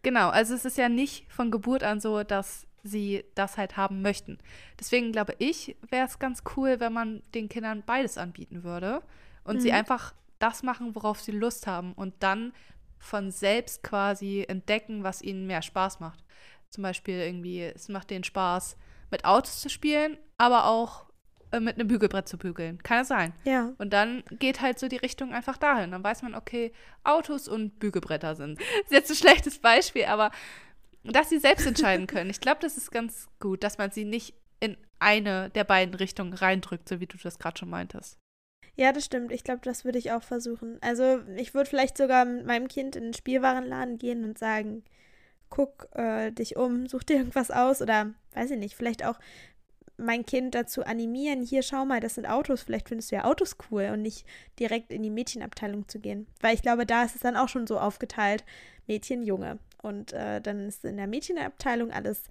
[0.02, 4.02] Genau, also es ist ja nicht von Geburt an so, dass sie das halt haben
[4.02, 4.38] möchten.
[4.78, 9.02] Deswegen glaube ich, wäre es ganz cool, wenn man den Kindern beides anbieten würde
[9.44, 9.60] und mhm.
[9.60, 12.52] sie einfach das machen, worauf sie Lust haben und dann
[12.98, 16.24] von selbst quasi entdecken, was ihnen mehr Spaß macht.
[16.70, 18.76] Zum Beispiel irgendwie, es macht denen Spaß,
[19.10, 21.10] mit Autos zu spielen, aber auch
[21.52, 22.82] äh, mit einem Bügelbrett zu bügeln.
[22.82, 23.32] Kann ja sein.
[23.44, 23.72] Ja.
[23.78, 25.90] Und dann geht halt so die Richtung einfach dahin.
[25.90, 28.58] Dann weiß man, okay, Autos und Bügelbretter sind.
[28.58, 30.30] Das ist jetzt ein schlechtes Beispiel, aber
[31.02, 32.30] dass sie selbst entscheiden können.
[32.30, 36.34] Ich glaube, das ist ganz gut, dass man sie nicht in eine der beiden Richtungen
[36.34, 38.18] reindrückt, so wie du das gerade schon meintest.
[38.76, 39.32] Ja, das stimmt.
[39.32, 40.78] Ich glaube, das würde ich auch versuchen.
[40.80, 44.84] Also, ich würde vielleicht sogar mit meinem Kind in den Spielwarenladen gehen und sagen,
[45.50, 49.18] guck äh, dich um, such dir irgendwas aus oder weiß ich nicht, vielleicht auch
[50.00, 53.56] mein Kind dazu animieren, hier schau mal, das sind Autos, vielleicht findest du ja Autos
[53.70, 54.26] cool und nicht
[54.58, 56.26] direkt in die Mädchenabteilung zu gehen.
[56.40, 58.44] Weil ich glaube, da ist es dann auch schon so aufgeteilt,
[58.86, 59.58] Mädchen, Junge.
[59.82, 62.24] Und äh, dann ist in der Mädchenabteilung alles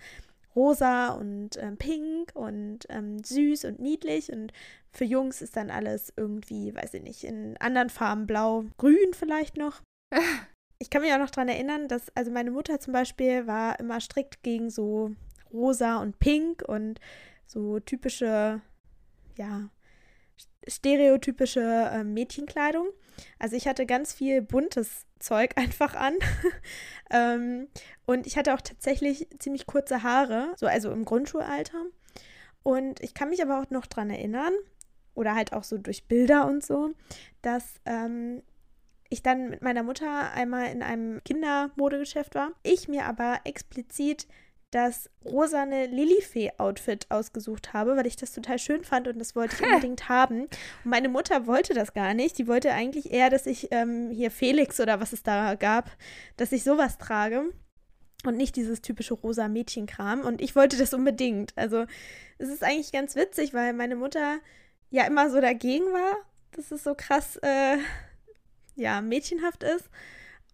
[0.56, 4.52] rosa und äh, pink und ähm, süß und niedlich und
[4.92, 9.58] für Jungs ist dann alles irgendwie, weiß ich nicht, in anderen Farben, blau, grün vielleicht
[9.58, 9.82] noch.
[10.80, 14.00] Ich kann mich auch noch daran erinnern, dass, also meine Mutter zum Beispiel war immer
[14.00, 15.12] strikt gegen so
[15.52, 17.00] rosa und pink und
[17.46, 18.62] so typische,
[19.38, 19.70] ja,
[20.68, 22.88] stereotypische äh, Mädchenkleidung.
[23.40, 26.14] Also ich hatte ganz viel buntes Zeug einfach an.
[27.12, 27.68] ähm,
[28.06, 31.86] und ich hatte auch tatsächlich ziemlich kurze Haare, so also im Grundschulalter.
[32.64, 34.54] Und ich kann mich aber auch noch daran erinnern,
[35.16, 36.92] oder halt auch so durch Bilder und so,
[37.42, 38.42] dass ähm,
[39.10, 42.52] ich dann mit meiner Mutter einmal in einem Kindermodegeschäft war.
[42.64, 44.28] Ich mir aber explizit
[44.72, 49.62] das rosane Lilifee-Outfit ausgesucht habe, weil ich das total schön fand und das wollte ich
[49.68, 50.44] unbedingt haben.
[50.44, 50.50] Und
[50.84, 52.38] meine Mutter wollte das gar nicht.
[52.38, 55.90] Die wollte eigentlich eher, dass ich ähm, hier Felix oder was es da gab,
[56.38, 57.52] dass ich sowas trage
[58.26, 60.22] und nicht dieses typische rosa Mädchenkram.
[60.22, 61.54] Und ich wollte das unbedingt.
[61.56, 61.86] Also
[62.38, 64.38] es ist eigentlich ganz witzig, weil meine Mutter
[64.92, 66.18] ja immer so dagegen war,
[66.52, 67.78] dass es so krass, äh,
[68.80, 69.90] ja, mädchenhaft ist.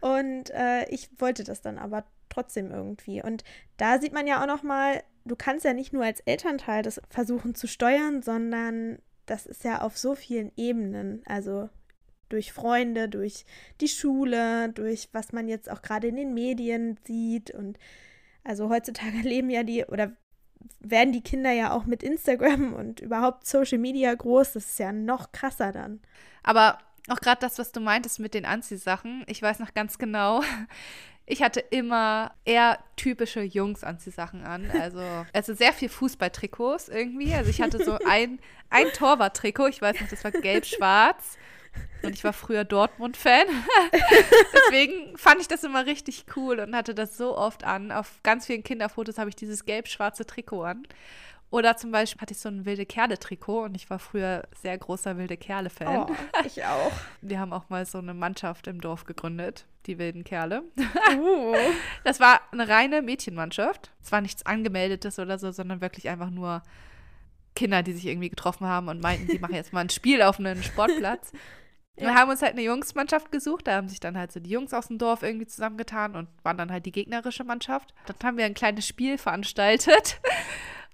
[0.01, 3.23] Und äh, ich wollte das dann aber trotzdem irgendwie.
[3.23, 3.43] Und
[3.77, 7.01] da sieht man ja auch noch mal, du kannst ja nicht nur als Elternteil das
[7.09, 11.23] versuchen zu steuern, sondern das ist ja auf so vielen Ebenen.
[11.25, 11.69] Also
[12.29, 13.45] durch Freunde, durch
[13.81, 17.51] die Schule, durch was man jetzt auch gerade in den Medien sieht.
[17.51, 17.77] Und
[18.43, 20.11] also heutzutage leben ja die oder
[20.79, 24.53] werden die Kinder ja auch mit Instagram und überhaupt Social Media groß.
[24.53, 26.01] Das ist ja noch krasser dann.
[26.43, 30.43] Aber auch gerade das, was du meintest mit den Anziehsachen, ich weiß noch ganz genau,
[31.25, 34.69] ich hatte immer eher typische Jungs-Anziehsachen an.
[34.71, 35.01] Also,
[35.33, 37.33] also sehr viel Fußballtrikots irgendwie.
[37.33, 38.39] Also ich hatte so ein,
[38.69, 41.37] ein Torwart-Trikot, ich weiß nicht, das war gelb-schwarz.
[42.03, 43.47] Und ich war früher Dortmund-Fan.
[44.53, 47.91] Deswegen fand ich das immer richtig cool und hatte das so oft an.
[47.91, 50.87] Auf ganz vielen Kinderfotos habe ich dieses gelb-schwarze Trikot an.
[51.51, 55.17] Oder zum Beispiel hatte ich so ein wilde Kerle-Trikot und ich war früher sehr großer
[55.17, 56.10] wilde Kerle-Fan.
[56.10, 56.91] Oh, ich auch.
[57.21, 60.63] Wir haben auch mal so eine Mannschaft im Dorf gegründet, die wilden Kerle.
[61.17, 61.55] Uh.
[62.03, 63.91] Das war eine reine Mädchenmannschaft.
[64.01, 66.62] Es war nichts Angemeldetes oder so, sondern wirklich einfach nur
[67.55, 70.39] Kinder, die sich irgendwie getroffen haben und meinten, die machen jetzt mal ein Spiel auf
[70.39, 71.31] einem Sportplatz.
[71.97, 72.08] Ja.
[72.08, 74.73] Wir haben uns halt eine Jungsmannschaft gesucht, da haben sich dann halt so die Jungs
[74.73, 77.93] aus dem Dorf irgendwie zusammengetan und waren dann halt die gegnerische Mannschaft.
[78.05, 80.19] Dann haben wir ein kleines Spiel veranstaltet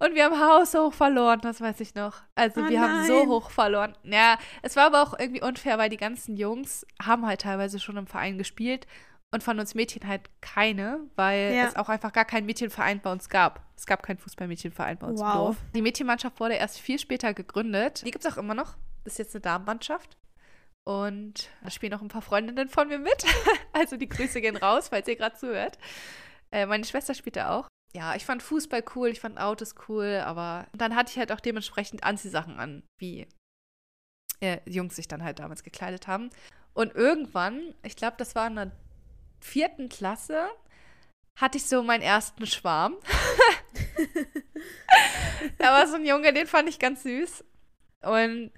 [0.03, 2.17] und wir haben haushoch verloren, das weiß ich noch.
[2.35, 2.89] Also oh wir nein.
[2.89, 3.95] haben so hoch verloren.
[4.03, 7.97] Ja, es war aber auch irgendwie unfair, weil die ganzen Jungs haben halt teilweise schon
[7.97, 8.87] im Verein gespielt
[9.33, 11.65] und von uns Mädchen halt keine, weil Ja.
[11.67, 13.61] es auch einfach gar keinen Mädchenverein bei uns gab.
[13.77, 15.33] Es gab keinen Fußballmädchenverein bei uns im Wow.
[15.35, 15.57] Dorf.
[15.75, 18.05] Die Mädchenmannschaft wurde erst viel später gegründet.
[18.05, 18.75] Die gibt es auch immer noch.
[19.03, 20.17] Das ist jetzt eine Damenmannschaft.
[20.83, 23.23] Und da spielen auch ein paar Freundinnen von mir mit.
[23.73, 25.77] Also die Grüße gehen raus, falls ihr gerade zuhört.
[26.51, 27.67] Äh, meine Schwester spielt da auch.
[27.93, 31.41] Ja, ich fand Fußball cool, ich fand Autos cool, aber dann hatte ich halt auch
[31.41, 33.27] dementsprechend Anziehsachen an, wie
[34.39, 36.29] äh, Jungs sich dann halt damals gekleidet haben.
[36.73, 38.71] Und irgendwann, ich glaube, das war in der
[39.41, 40.47] vierten Klasse,
[41.37, 42.95] hatte ich so meinen ersten Schwarm.
[45.57, 47.43] da war so ein Junge, den fand ich ganz süß.
[48.03, 48.51] Und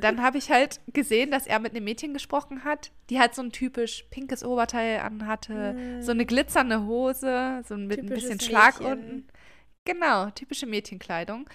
[0.00, 3.42] dann habe ich halt gesehen, dass er mit einem Mädchen gesprochen hat, die halt so
[3.42, 6.02] ein typisch pinkes Oberteil anhatte, Mm.
[6.02, 8.98] so eine glitzernde Hose, so mit ein bisschen Typisches Schlag Mädchen.
[8.98, 9.26] unten.
[9.84, 11.48] Genau, typische Mädchenkleidung.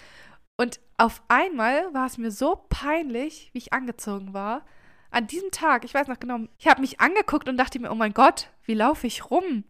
[0.58, 4.66] Und auf einmal war es mir so peinlich, wie ich angezogen war.
[5.12, 7.96] An diesem Tag, ich weiß noch genau, ich habe mich angeguckt und dachte mir, oh
[7.96, 9.64] mein Gott, wie laufe ich rum?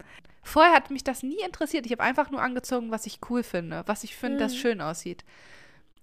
[0.43, 1.85] Vorher hat mich das nie interessiert.
[1.85, 4.57] Ich habe einfach nur angezogen, was ich cool finde, was ich finde, das Mhm.
[4.57, 5.23] schön aussieht.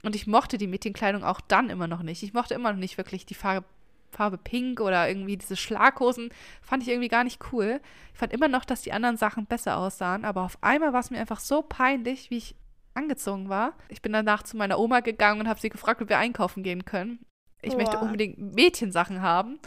[0.02, 2.22] Und ich mochte die Mädchenkleidung auch dann immer noch nicht.
[2.22, 3.66] Ich mochte immer noch nicht wirklich die Farbe,
[4.10, 6.30] Farbe Pink oder irgendwie diese Schlaghosen.
[6.62, 7.80] Fand ich irgendwie gar nicht cool.
[8.12, 10.24] Ich fand immer noch, dass die anderen Sachen besser aussahen.
[10.24, 12.56] Aber auf einmal war es mir einfach so peinlich, wie ich
[12.94, 13.74] angezogen war.
[13.88, 16.84] Ich bin danach zu meiner Oma gegangen und habe sie gefragt, ob wir einkaufen gehen
[16.84, 17.20] können.
[17.62, 18.02] Ich möchte Boah.
[18.02, 19.58] unbedingt Mädchensachen haben.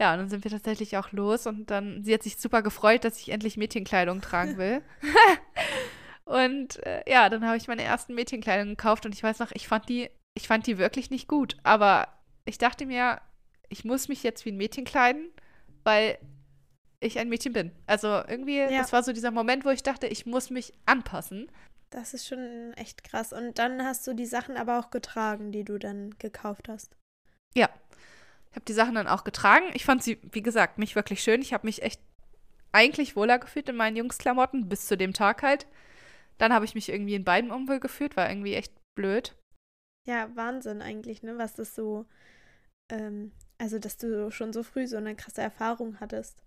[0.00, 3.04] Ja, und dann sind wir tatsächlich auch los und dann, sie hat sich super gefreut,
[3.04, 4.82] dass ich endlich Mädchenkleidung tragen will.
[6.30, 9.66] und äh, ja, dann habe ich meine ersten Mädchenkleidung gekauft und ich weiß noch, ich
[9.66, 11.56] fand die, ich fand die wirklich nicht gut.
[11.64, 12.06] Aber
[12.44, 13.20] ich dachte mir,
[13.68, 15.30] ich muss mich jetzt wie ein Mädchen kleiden,
[15.82, 16.18] weil
[17.00, 17.72] ich ein Mädchen bin.
[17.86, 18.78] Also irgendwie, Ja.
[18.78, 21.50] das war so dieser Moment, wo ich dachte, ich muss mich anpassen.
[21.90, 23.32] Das ist schon echt krass.
[23.32, 26.94] Und dann hast du die Sachen aber auch getragen, die du dann gekauft hast.
[27.56, 27.68] Ja.
[28.50, 29.64] Ich habe die Sachen dann auch getragen.
[29.74, 31.40] Ich fand sie, wie gesagt, nicht wirklich schön.
[31.42, 32.00] Ich habe mich echt
[32.72, 35.66] eigentlich wohler gefühlt in meinen Jungsklamotten, bis zu dem Tag halt.
[36.40, 39.36] Dann habe ich mich irgendwie in beiden unwohl gefühlt, war irgendwie echt blöd.
[40.08, 41.36] Ja, Wahnsinn eigentlich, ne?
[41.36, 42.06] Was das so,
[42.90, 46.42] ähm, also dass du schon so früh so eine krasse Erfahrung hattest,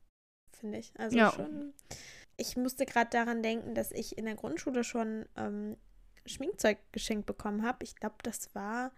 [0.52, 0.92] finde ich.
[0.98, 1.30] Also Ja.
[1.30, 1.76] schon.
[2.38, 5.78] Ich musste gerade daran denken, dass ich in der Grundschule schon ähm,
[6.26, 7.84] Schminkzeug geschenkt bekommen habe.
[7.84, 8.92] Ich glaube, das war,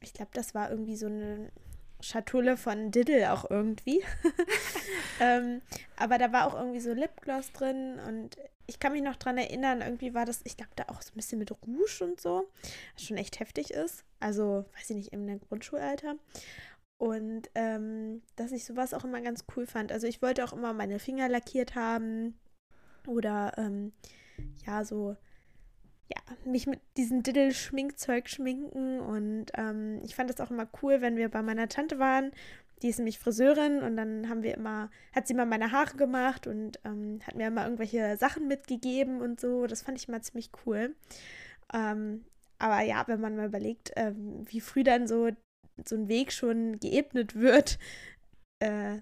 [0.00, 1.50] ich glaube, das war irgendwie so eine
[2.00, 4.04] Schatulle von Diddle auch irgendwie.
[5.20, 5.60] ähm,
[5.96, 8.36] aber da war auch irgendwie so Lipgloss drin und
[8.70, 11.16] ich kann mich noch dran erinnern, irgendwie war das, ich glaube, da auch so ein
[11.16, 12.48] bisschen mit Rouge und so,
[12.94, 14.04] was schon echt heftig ist.
[14.20, 16.14] Also, weiß ich nicht, der Grundschulalter.
[16.96, 19.90] Und ähm, dass ich sowas auch immer ganz cool fand.
[19.90, 22.38] Also ich wollte auch immer meine Finger lackiert haben
[23.06, 23.92] oder ähm,
[24.66, 25.16] ja, so,
[26.08, 29.00] ja, mich mit diesem Diddle-Schminkzeug schminken.
[29.00, 32.32] Und ähm, ich fand das auch immer cool, wenn wir bei meiner Tante waren.
[32.82, 36.46] Die ist nämlich Friseurin und dann haben wir immer, hat sie mal meine Haare gemacht
[36.46, 39.66] und ähm, hat mir immer irgendwelche Sachen mitgegeben und so.
[39.66, 40.94] Das fand ich immer ziemlich cool.
[41.74, 42.24] Ähm,
[42.58, 45.30] aber ja, wenn man mal überlegt, ähm, wie früh dann so,
[45.84, 47.78] so ein Weg schon geebnet wird,
[48.60, 48.98] äh,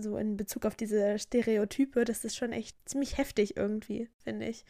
[0.00, 4.64] so in Bezug auf diese Stereotype, das ist schon echt ziemlich heftig irgendwie, finde ich.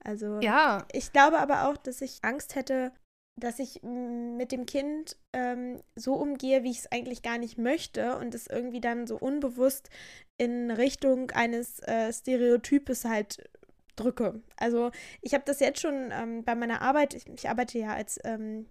[0.00, 2.92] Also Ja, ich glaube aber auch, dass ich Angst hätte,
[3.38, 7.58] dass ich mm, mit dem Kind ähm, so umgehe, wie ich es eigentlich gar nicht
[7.58, 9.90] möchte und es irgendwie dann so unbewusst
[10.36, 13.48] in Richtung eines äh, Stereotypes halt
[13.96, 14.40] drücke.
[14.56, 18.18] Also ich habe das jetzt schon ähm, bei meiner Arbeit, ich, ich arbeite ja als
[18.24, 18.66] ähm,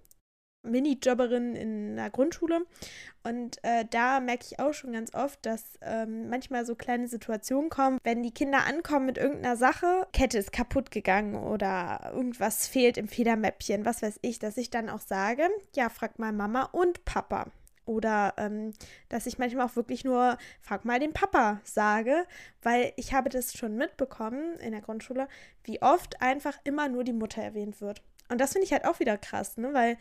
[0.70, 2.62] Minijobberin in einer Grundschule
[3.28, 7.70] und äh, da merke ich auch schon ganz oft, dass ähm, manchmal so kleine Situationen
[7.70, 12.98] kommen, wenn die Kinder ankommen mit irgendeiner Sache, Kette ist kaputt gegangen oder irgendwas fehlt
[12.98, 17.04] im Federmäppchen, was weiß ich, dass ich dann auch sage, ja, frag mal Mama und
[17.04, 17.48] Papa.
[17.84, 18.74] Oder ähm,
[19.10, 22.26] dass ich manchmal auch wirklich nur, frag mal den Papa sage,
[22.62, 25.28] weil ich habe das schon mitbekommen in der Grundschule,
[25.64, 28.02] wie oft einfach immer nur die Mutter erwähnt wird.
[28.30, 29.74] Und das finde ich halt auch wieder krass, ne?
[29.74, 29.98] Weil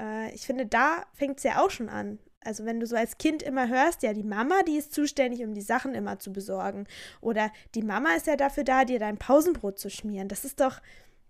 [0.00, 2.18] äh, ich finde, da fängt es ja auch schon an.
[2.42, 5.52] Also wenn du so als Kind immer hörst, ja, die Mama, die ist zuständig, um
[5.52, 6.86] die Sachen immer zu besorgen.
[7.20, 10.28] Oder die Mama ist ja dafür da, dir dein Pausenbrot zu schmieren.
[10.28, 10.80] Das ist doch,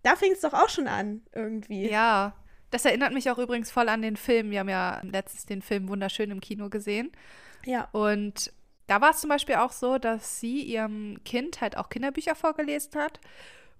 [0.04, 1.90] da fängt es doch auch schon an, irgendwie.
[1.90, 2.34] ja.
[2.72, 4.52] Das erinnert mich auch übrigens voll an den Film.
[4.52, 7.10] Wir haben ja letztens den Film Wunderschön im Kino gesehen.
[7.64, 7.88] Ja.
[7.90, 8.52] Und
[8.86, 12.94] da war es zum Beispiel auch so, dass sie ihrem Kind halt auch Kinderbücher vorgelesen
[12.94, 13.18] hat.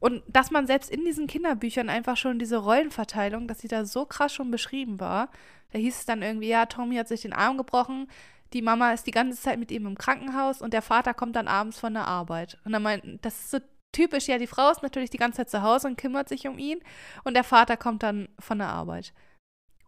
[0.00, 4.06] Und dass man selbst in diesen Kinderbüchern einfach schon diese Rollenverteilung, dass sie da so
[4.06, 5.30] krass schon beschrieben war.
[5.72, 8.08] Da hieß es dann irgendwie, ja, Tommy hat sich den Arm gebrochen,
[8.52, 11.46] die Mama ist die ganze Zeit mit ihm im Krankenhaus und der Vater kommt dann
[11.46, 12.58] abends von der Arbeit.
[12.64, 13.58] Und dann meint, das ist so
[13.92, 16.58] typisch, ja, die Frau ist natürlich die ganze Zeit zu Hause und kümmert sich um
[16.58, 16.80] ihn
[17.22, 19.12] und der Vater kommt dann von der Arbeit.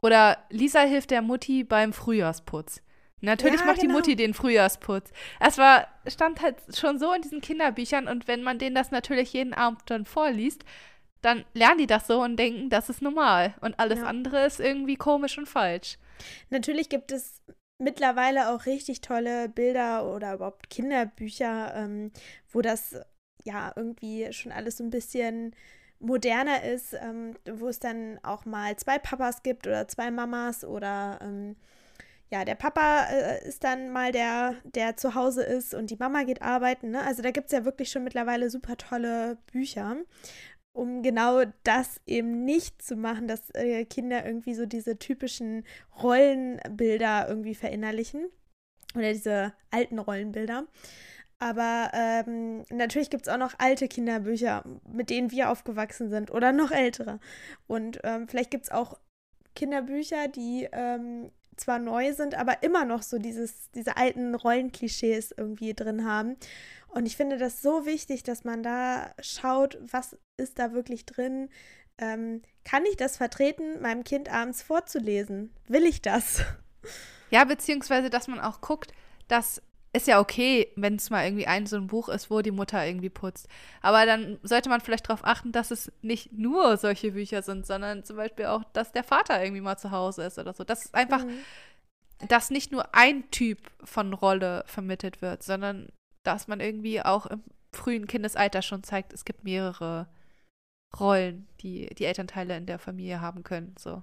[0.02, 2.82] Oder Lisa hilft der Mutti beim Frühjahrsputz.
[3.22, 3.94] Natürlich Ja, macht die genau.
[3.94, 5.10] Mutti den Frühjahrsputz.
[5.40, 9.32] Es war, stand halt schon so in diesen Kinderbüchern und wenn man denen das natürlich
[9.32, 10.64] jeden Abend dann vorliest,
[11.22, 13.54] dann lernen die das so und denken, das ist normal.
[13.60, 14.06] Und alles Ja.
[14.08, 15.98] andere ist irgendwie komisch und falsch.
[16.50, 17.42] Natürlich gibt es
[17.78, 22.12] mittlerweile auch richtig tolle Bilder oder überhaupt Kinderbücher, ähm,
[22.50, 22.96] wo das
[23.44, 25.54] ja irgendwie schon alles so ein bisschen
[25.98, 31.18] moderner ist, ähm, wo es dann auch mal zwei Papas gibt oder zwei Mamas oder
[31.22, 31.56] ähm,
[32.32, 36.22] ja, der Papa äh, ist dann mal der, der zu Hause ist und die Mama
[36.22, 36.90] geht arbeiten.
[36.90, 37.02] Ne?
[37.02, 39.96] Also da gibt es ja wirklich schon mittlerweile super tolle Bücher,
[40.72, 45.64] um genau das eben nicht zu machen, dass äh, Kinder irgendwie so diese typischen
[46.02, 48.30] Rollenbilder irgendwie verinnerlichen
[48.94, 50.66] oder diese alten Rollenbilder.
[51.38, 56.52] Aber ähm, natürlich gibt es auch noch alte Kinderbücher, mit denen wir aufgewachsen sind oder
[56.52, 57.20] noch ältere.
[57.66, 58.98] Und ähm, vielleicht gibt es auch
[59.54, 65.74] Kinderbücher, die ähm, zwar neu sind, aber immer noch so dieses, diese alten Rollenklischees irgendwie
[65.74, 66.36] drin haben.
[66.88, 71.48] Und ich finde das so wichtig, dass man da schaut, was ist da wirklich drin.
[71.98, 75.52] Ähm, kann ich das vertreten, meinem Kind abends vorzulesen?
[75.68, 76.42] Will ich das?
[77.30, 78.92] Ja, beziehungsweise, dass man auch guckt,
[79.28, 79.62] dass
[79.94, 82.84] ist ja okay, wenn es mal irgendwie ein so ein Buch ist, wo die Mutter
[82.86, 83.46] irgendwie putzt.
[83.82, 88.02] Aber dann sollte man vielleicht darauf achten, dass es nicht nur solche Bücher sind, sondern
[88.04, 90.64] zum Beispiel auch, dass der Vater irgendwie mal zu Hause ist oder so.
[90.64, 91.38] Dass es einfach, Mhm.
[92.28, 95.88] dass nicht nur ein Typ von Rolle vermittelt wird, sondern
[96.22, 97.42] dass man irgendwie auch im
[97.74, 100.06] frühen Kindesalter schon zeigt, es gibt mehrere
[100.98, 103.74] Rollen, die die Elternteile in der Familie haben können.
[103.78, 104.02] So.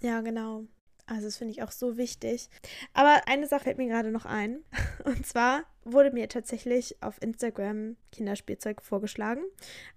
[0.00, 0.64] Ja, genau.
[1.08, 2.48] Also das finde ich auch so wichtig.
[2.92, 4.62] Aber eine Sache fällt mir gerade noch ein.
[5.04, 9.42] Und zwar wurde mir tatsächlich auf Instagram Kinderspielzeug vorgeschlagen.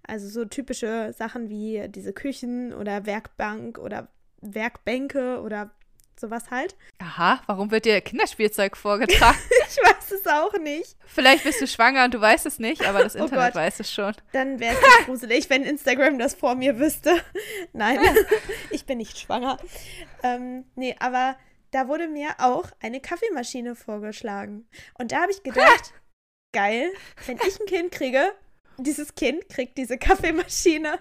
[0.06, 4.08] Also so typische Sachen wie diese Küchen oder Werkbank oder
[4.40, 5.70] Werkbänke oder
[6.18, 6.76] sowas halt.
[6.98, 9.38] Aha, warum wird dir Kinderspielzeug vorgetragen?
[9.72, 10.96] Ich weiß es auch nicht.
[11.06, 13.62] Vielleicht bist du schwanger und du weißt es nicht, aber das Oh Internet Gott.
[13.62, 14.14] weiß es schon.
[14.32, 17.14] Dann wäre es gruselig, wenn Instagram das vor mir wüsste.
[17.72, 17.98] Nein,
[18.70, 19.56] ich bin nicht schwanger.
[20.22, 21.36] Ähm, nee, aber
[21.70, 24.68] da wurde mir auch eine Kaffeemaschine vorgeschlagen.
[24.98, 25.94] Und da habe ich gedacht,
[26.52, 26.90] geil,
[27.26, 28.32] wenn ich ein Kind kriege,
[28.76, 30.98] dieses Kind kriegt diese Kaffeemaschine.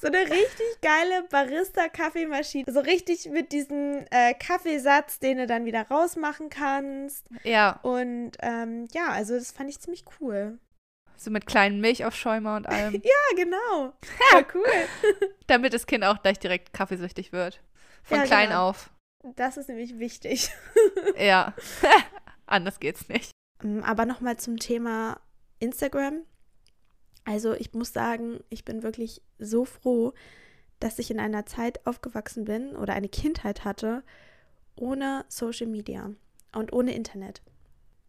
[0.00, 2.72] So eine richtig geile Barista-Kaffeemaschine.
[2.72, 7.26] So richtig mit diesem äh, Kaffeesatz, den du dann wieder rausmachen kannst.
[7.44, 10.58] Ja, Und ähm, ja, also das fand ich ziemlich cool.
[11.16, 13.92] so mit kleinen Milchaufschäumer und allem, Ja, genau.
[14.32, 14.64] Ja, cool.
[15.46, 17.60] damit das Kind auch gleich direkt kaffeesüchtig wird.
[18.02, 18.68] Von Ja, klein genau.
[18.70, 18.90] auf.
[19.36, 20.50] Das ist nämlich wichtig.
[21.18, 21.54] Ja.
[22.46, 23.32] Anders geht's nicht.
[23.62, 25.20] Ähm, Aber nochmal zum Thema
[25.58, 26.22] Instagram.
[27.28, 30.14] Also ich muss sagen, ich bin wirklich so froh,
[30.80, 34.02] dass ich in einer Zeit aufgewachsen bin oder eine Kindheit hatte
[34.76, 36.10] ohne Social Media
[36.54, 37.42] und ohne Internet.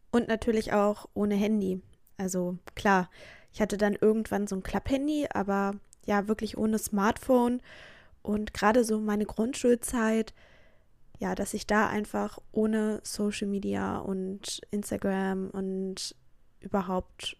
[0.09, 1.81] Und natürlich auch ohne Handy.
[2.15, 3.09] Also klar,
[3.51, 5.73] ich hatte dann irgendwann so ein Klapphandy, aber
[6.05, 7.61] ja, wirklich ohne Smartphone.
[8.21, 10.33] Und gerade so meine Grundschulzeit,
[11.17, 16.15] ja, dass ich da einfach ohne Social Media und Instagram und
[16.61, 17.35] überhaupt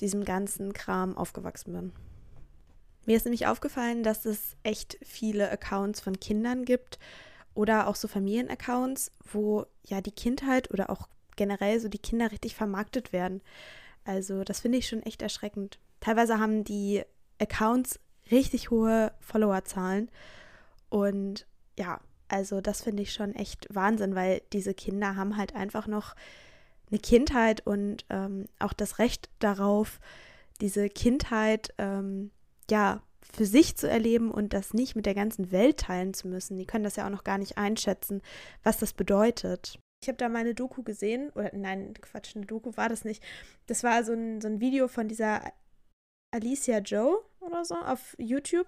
[0.00, 1.92] diesem ganzen Kram aufgewachsen bin.
[3.06, 6.98] Mir ist nämlich aufgefallen, dass es echt viele Accounts von Kindern gibt
[7.54, 12.54] oder auch so Familienaccounts, wo ja die Kindheit oder auch generell so die Kinder richtig
[12.54, 13.40] vermarktet werden.
[14.04, 15.78] Also das finde ich schon echt erschreckend.
[16.00, 17.02] Teilweise haben die
[17.38, 17.98] Accounts
[18.30, 20.10] richtig hohe Followerzahlen
[20.88, 21.46] und
[21.78, 26.14] ja, also das finde ich schon echt Wahnsinn, weil diese Kinder haben halt einfach noch
[26.90, 30.00] eine Kindheit und ähm, auch das Recht darauf,
[30.60, 32.30] diese Kindheit ähm,
[32.70, 36.56] ja für sich zu erleben und das nicht mit der ganzen Welt teilen zu müssen.
[36.56, 38.22] Die können das ja auch noch gar nicht einschätzen,
[38.62, 39.78] was das bedeutet.
[40.02, 43.22] Ich habe da meine Doku gesehen, oder nein, Quatsch, eine Doku war das nicht.
[43.66, 45.52] Das war so ein, so ein Video von dieser
[46.32, 48.66] Alicia Joe oder so auf YouTube.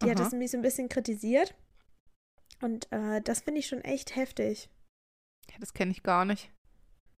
[0.00, 0.24] Die hat Aha.
[0.24, 1.54] das nämlich so ein bisschen kritisiert.
[2.60, 4.70] Und äh, das finde ich schon echt heftig.
[5.50, 6.50] Ja, das kenne ich gar nicht.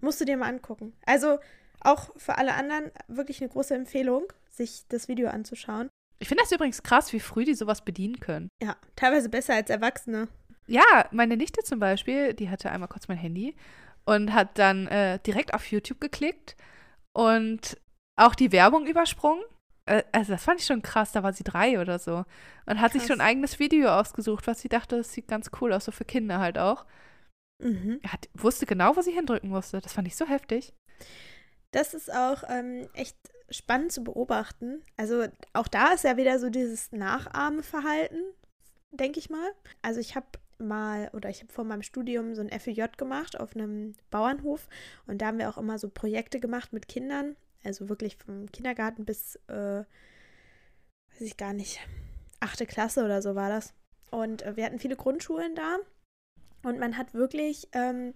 [0.00, 0.92] Musst du dir mal angucken.
[1.06, 1.38] Also
[1.80, 5.90] auch für alle anderen wirklich eine große Empfehlung, sich das Video anzuschauen.
[6.18, 8.48] Ich finde das übrigens krass, wie früh die sowas bedienen können.
[8.62, 10.28] Ja, teilweise besser als Erwachsene.
[10.66, 13.54] Ja, meine Nichte zum Beispiel, die hatte einmal kurz mein Handy
[14.06, 16.56] und hat dann äh, direkt auf YouTube geklickt
[17.12, 17.78] und
[18.16, 19.42] auch die Werbung übersprungen.
[19.86, 22.24] Äh, also das fand ich schon krass, da war sie drei oder so.
[22.66, 23.08] Und hat sich Krass.
[23.08, 26.04] schon ein eigenes Video ausgesucht, was sie dachte, das sieht ganz cool aus, so für
[26.04, 26.86] Kinder halt auch.
[27.64, 28.00] Mhm.
[28.06, 29.80] Hat, wusste genau, wo sie hindrücken musste.
[29.80, 30.74] Das fand ich so heftig.
[31.72, 33.16] Das ist auch ähm, echt
[33.50, 34.82] spannend zu beobachten.
[34.96, 38.22] Also auch da ist ja wieder so dieses Nachahmenverhalten,
[38.92, 39.50] denke ich mal.
[39.82, 40.26] Also ich habe
[40.58, 44.68] mal, oder ich habe vor meinem Studium so ein FEJ gemacht auf einem Bauernhof
[45.06, 47.34] und da haben wir auch immer so Projekte gemacht mit Kindern,
[47.64, 49.82] also wirklich vom Kindergarten bis, äh,
[51.12, 51.80] weiß ich gar nicht,
[52.40, 53.74] achte Klasse oder so war das.
[54.10, 55.78] Und äh, wir hatten viele Grundschulen da
[56.64, 58.14] und man hat wirklich ähm,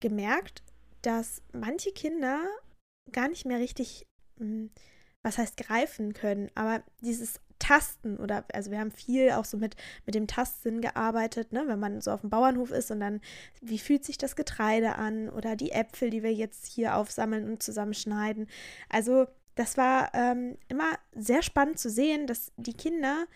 [0.00, 0.62] gemerkt,
[1.02, 2.40] dass manche Kinder
[3.10, 4.06] gar nicht mehr richtig,
[4.38, 4.70] mh, hm,
[5.22, 9.76] was heißt greifen können, aber dieses Tasten oder also wir haben viel auch so mit,
[10.04, 11.62] mit dem Tastsinn gearbeitet, ne?
[11.66, 13.20] wenn man so auf dem Bauernhof ist und dann,
[13.60, 17.62] wie fühlt sich das Getreide an oder die Äpfel, die wir jetzt hier aufsammeln und
[17.62, 18.48] zusammenschneiden.
[18.88, 23.26] Also das war ähm, immer sehr spannend zu sehen, dass die Kinder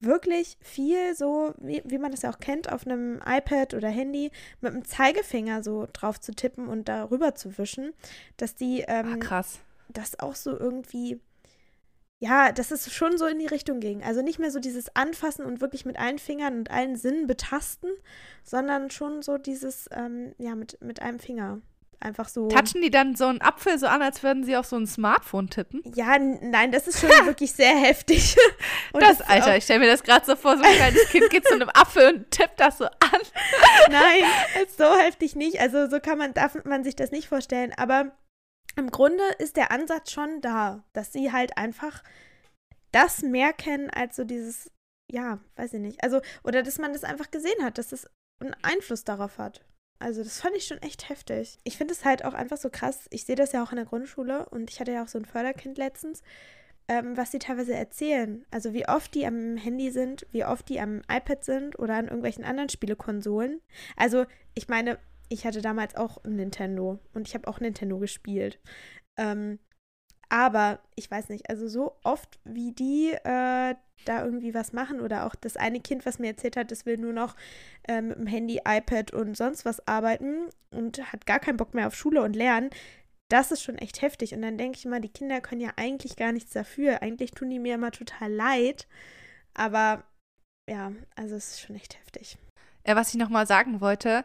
[0.00, 4.30] wirklich viel so, wie, wie man das ja auch kennt, auf einem iPad oder Handy
[4.60, 7.92] mit dem Zeigefinger so drauf zu tippen und darüber zu wischen,
[8.36, 9.60] dass die ähm, ah, krass.
[9.88, 11.20] das auch so irgendwie
[12.22, 14.02] ja, dass es schon so in die Richtung ging.
[14.02, 17.90] Also nicht mehr so dieses Anfassen und wirklich mit allen Fingern und allen Sinnen betasten,
[18.44, 21.62] sondern schon so dieses, ähm, ja, mit, mit einem Finger.
[22.02, 22.48] Einfach so.
[22.48, 25.50] Touchen die dann so einen Apfel so an, als würden sie auf so ein Smartphone
[25.50, 25.82] tippen?
[25.94, 28.36] Ja, nein, das ist schon wirklich sehr heftig.
[28.94, 31.28] Und das, das Alter, ich stelle mir das gerade so vor, so ein kleines Kind
[31.28, 33.20] geht zu einem Apfel und tippt das so an.
[33.90, 34.24] Nein,
[34.76, 35.60] so heftig nicht.
[35.60, 37.74] Also so kann man, darf man sich das nicht vorstellen.
[37.76, 38.12] Aber
[38.76, 42.02] im Grunde ist der Ansatz schon da, dass sie halt einfach
[42.92, 44.70] das mehr kennen als so dieses,
[45.10, 46.02] ja, weiß ich nicht.
[46.02, 48.08] Also, oder dass man das einfach gesehen hat, dass das
[48.40, 49.60] einen Einfluss darauf hat.
[50.00, 51.58] Also, das fand ich schon echt heftig.
[51.62, 53.06] Ich finde es halt auch einfach so krass.
[53.10, 55.26] Ich sehe das ja auch in der Grundschule und ich hatte ja auch so ein
[55.26, 56.22] Förderkind letztens,
[56.88, 58.46] ähm, was sie teilweise erzählen.
[58.50, 62.06] Also, wie oft die am Handy sind, wie oft die am iPad sind oder an
[62.06, 63.60] irgendwelchen anderen Spielekonsolen.
[63.94, 64.24] Also,
[64.54, 64.98] ich meine,
[65.28, 68.58] ich hatte damals auch ein Nintendo und ich habe auch Nintendo gespielt.
[69.18, 69.58] Ähm,
[70.30, 73.74] aber ich weiß nicht, also so oft wie die äh,
[74.04, 76.96] da irgendwie was machen oder auch das eine Kind, was mir erzählt hat, das will
[76.96, 77.36] nur noch
[77.86, 81.88] äh, mit dem Handy, iPad und sonst was arbeiten und hat gar keinen Bock mehr
[81.88, 82.70] auf Schule und Lernen.
[83.28, 84.32] Das ist schon echt heftig.
[84.34, 87.02] Und dann denke ich mal, die Kinder können ja eigentlich gar nichts dafür.
[87.02, 88.88] Eigentlich tun die mir immer total leid.
[89.54, 90.04] Aber
[90.68, 92.38] ja, also es ist schon echt heftig.
[92.86, 94.24] Ja, was ich nochmal sagen wollte,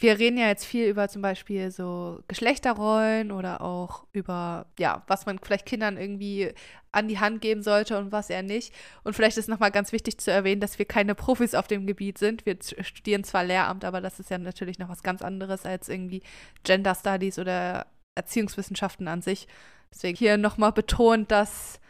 [0.00, 5.26] wir reden ja jetzt viel über zum Beispiel so Geschlechterrollen oder auch über, ja, was
[5.26, 6.52] man vielleicht Kindern irgendwie
[6.92, 8.72] an die Hand geben sollte und was er nicht.
[9.02, 12.18] Und vielleicht ist nochmal ganz wichtig zu erwähnen, dass wir keine Profis auf dem Gebiet
[12.18, 12.46] sind.
[12.46, 16.22] Wir studieren zwar Lehramt, aber das ist ja natürlich noch was ganz anderes als irgendwie
[16.62, 19.48] Gender Studies oder Erziehungswissenschaften an sich.
[19.92, 21.80] Deswegen hier nochmal betont, dass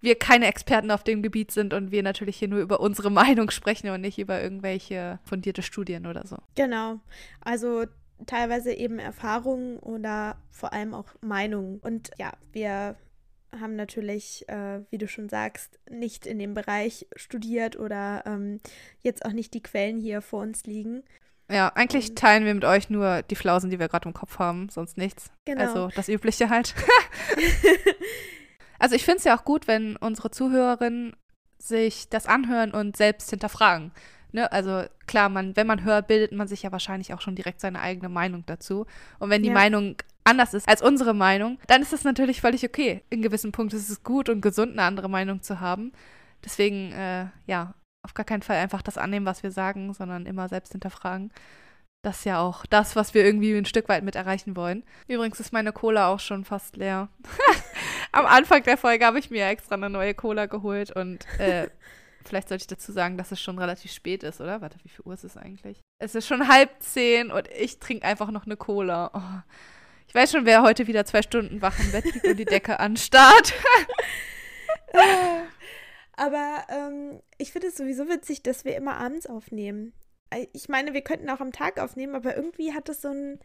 [0.00, 3.50] wir keine Experten auf dem Gebiet sind und wir natürlich hier nur über unsere Meinung
[3.50, 6.36] sprechen und nicht über irgendwelche fundierte Studien oder so.
[6.54, 7.00] Genau.
[7.40, 7.86] Also
[8.26, 11.78] teilweise eben Erfahrungen oder vor allem auch Meinungen.
[11.78, 12.96] Und ja, wir
[13.58, 18.60] haben natürlich, äh, wie du schon sagst, nicht in dem Bereich studiert oder ähm,
[19.02, 21.02] jetzt auch nicht die Quellen hier vor uns liegen.
[21.50, 24.68] Ja, eigentlich teilen wir mit euch nur die Flausen, die wir gerade im Kopf haben,
[24.68, 25.30] sonst nichts.
[25.46, 25.62] Genau.
[25.62, 26.74] Also das Übliche halt.
[28.78, 31.16] Also ich finde es ja auch gut, wenn unsere Zuhörerinnen
[31.58, 33.92] sich das anhören und selbst hinterfragen.
[34.32, 34.50] Ne?
[34.52, 37.80] Also klar, man, wenn man hört, bildet man sich ja wahrscheinlich auch schon direkt seine
[37.80, 38.86] eigene Meinung dazu.
[39.18, 39.54] Und wenn die ja.
[39.54, 43.02] Meinung anders ist als unsere Meinung, dann ist das natürlich völlig okay.
[43.10, 45.92] In gewissen Punkten ist es gut und gesund, eine andere Meinung zu haben.
[46.44, 47.74] Deswegen, äh, ja,
[48.04, 51.32] auf gar keinen Fall einfach das annehmen, was wir sagen, sondern immer selbst hinterfragen.
[52.02, 54.84] Das ist ja auch das, was wir irgendwie ein Stück weit mit erreichen wollen.
[55.08, 57.08] Übrigens ist meine Cola auch schon fast leer.
[58.12, 61.68] Am Anfang der Folge habe ich mir extra eine neue Cola geholt und äh,
[62.24, 64.60] vielleicht sollte ich dazu sagen, dass es schon relativ spät ist, oder?
[64.60, 65.80] Warte, wie viel Uhr ist es eigentlich?
[65.98, 69.10] Es ist schon halb zehn und ich trinke einfach noch eine Cola.
[69.12, 69.52] Oh.
[70.06, 72.78] Ich weiß schon, wer heute wieder zwei Stunden wach im Bett liegt und die Decke
[72.80, 73.52] anstarrt.
[76.16, 79.92] Aber ähm, ich finde es sowieso witzig, dass wir immer abends aufnehmen.
[80.30, 83.38] Äh, ich meine, wir könnten auch am Tag aufnehmen, aber irgendwie hat es so ein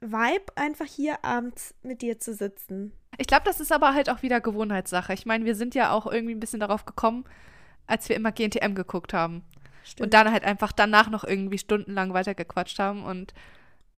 [0.00, 2.92] Vibe, einfach hier abends mit dir zu sitzen.
[3.18, 5.12] Ich glaube, das ist aber halt auch wieder Gewohnheitssache.
[5.12, 7.24] Ich meine, wir sind ja auch irgendwie ein bisschen darauf gekommen,
[7.86, 9.44] als wir immer GNTM geguckt haben.
[9.84, 10.06] Stimmt.
[10.06, 13.04] Und dann halt einfach danach noch irgendwie stundenlang weitergequatscht haben.
[13.04, 13.34] Und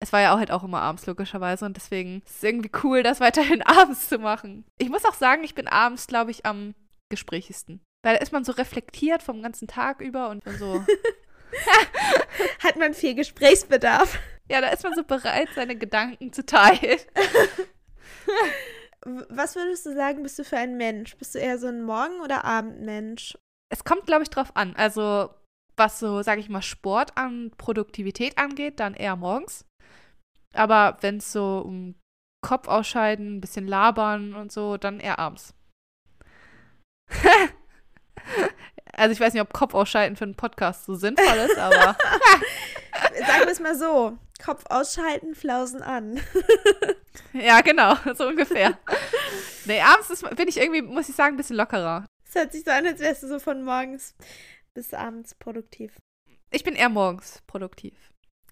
[0.01, 1.64] es war ja auch halt auch immer abends, logischerweise.
[1.64, 4.64] Und deswegen ist es irgendwie cool, das weiterhin abends zu machen.
[4.79, 6.75] Ich muss auch sagen, ich bin abends, glaube ich, am
[7.11, 7.81] gesprächigsten.
[8.03, 10.85] Weil da ist man so reflektiert vom ganzen Tag über und so
[12.63, 14.19] Hat man viel Gesprächsbedarf.
[14.51, 16.99] Ja, da ist man so bereit, seine Gedanken zu teilen.
[19.31, 21.17] Was würdest du sagen, bist du für ein Mensch?
[21.17, 23.37] Bist du eher so ein Morgen- oder Abendmensch?
[23.69, 24.77] Es kommt, glaube ich, drauf an.
[24.77, 25.31] Also,
[25.77, 29.65] was so, sage ich mal, Sport an Produktivität angeht, dann eher morgens.
[30.55, 31.97] Aber wenn es so um
[32.43, 35.55] Kopf ausscheiden, ein bisschen labern und so, dann eher abends.
[38.93, 41.97] Also ich weiß nicht, ob Kopf ausschalten für einen Podcast so sinnvoll ist, aber.
[43.26, 44.18] Sagen wir es mal so.
[44.43, 46.20] Kopf ausschalten, Flausen an.
[47.32, 48.76] ja, genau, so ungefähr.
[49.66, 52.07] Nee, abends ist, bin ich irgendwie, muss ich sagen, ein bisschen lockerer.
[52.28, 54.16] Es hört sich so an, als wärst du so von morgens
[54.74, 55.97] bis abends produktiv.
[56.51, 57.95] Ich bin eher morgens produktiv.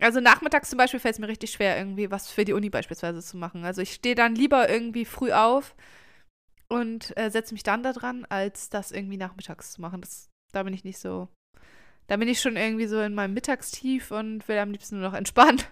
[0.01, 3.21] Also nachmittags zum Beispiel fällt es mir richtig schwer, irgendwie was für die Uni beispielsweise
[3.21, 3.65] zu machen.
[3.65, 5.75] Also ich stehe dann lieber irgendwie früh auf
[6.69, 10.01] und äh, setze mich dann da dran, als das irgendwie nachmittags zu machen.
[10.01, 11.29] Das, da bin ich nicht so.
[12.07, 15.17] Da bin ich schon irgendwie so in meinem Mittagstief und will am liebsten nur noch
[15.17, 15.63] entspannen.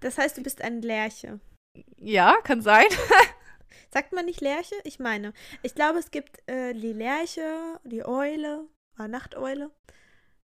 [0.00, 1.38] Das heißt, du bist ein Lerche.
[1.96, 2.86] Ja, kann sein.
[3.92, 4.74] Sagt man nicht Lerche?
[4.82, 8.66] Ich meine, ich glaube, es gibt äh, die Lerche, die Eule,
[8.96, 9.70] oder Nachteule.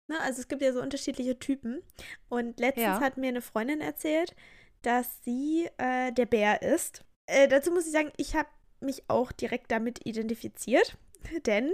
[0.09, 0.20] Ne?
[0.20, 1.82] Also es gibt ja so unterschiedliche Typen.
[2.28, 3.01] Und letztens ja.
[3.01, 4.34] hat mir eine Freundin erzählt,
[4.82, 7.05] dass sie äh, der Bär ist.
[7.26, 8.49] Äh, dazu muss ich sagen, ich habe
[8.80, 10.97] mich auch direkt damit identifiziert,
[11.47, 11.72] denn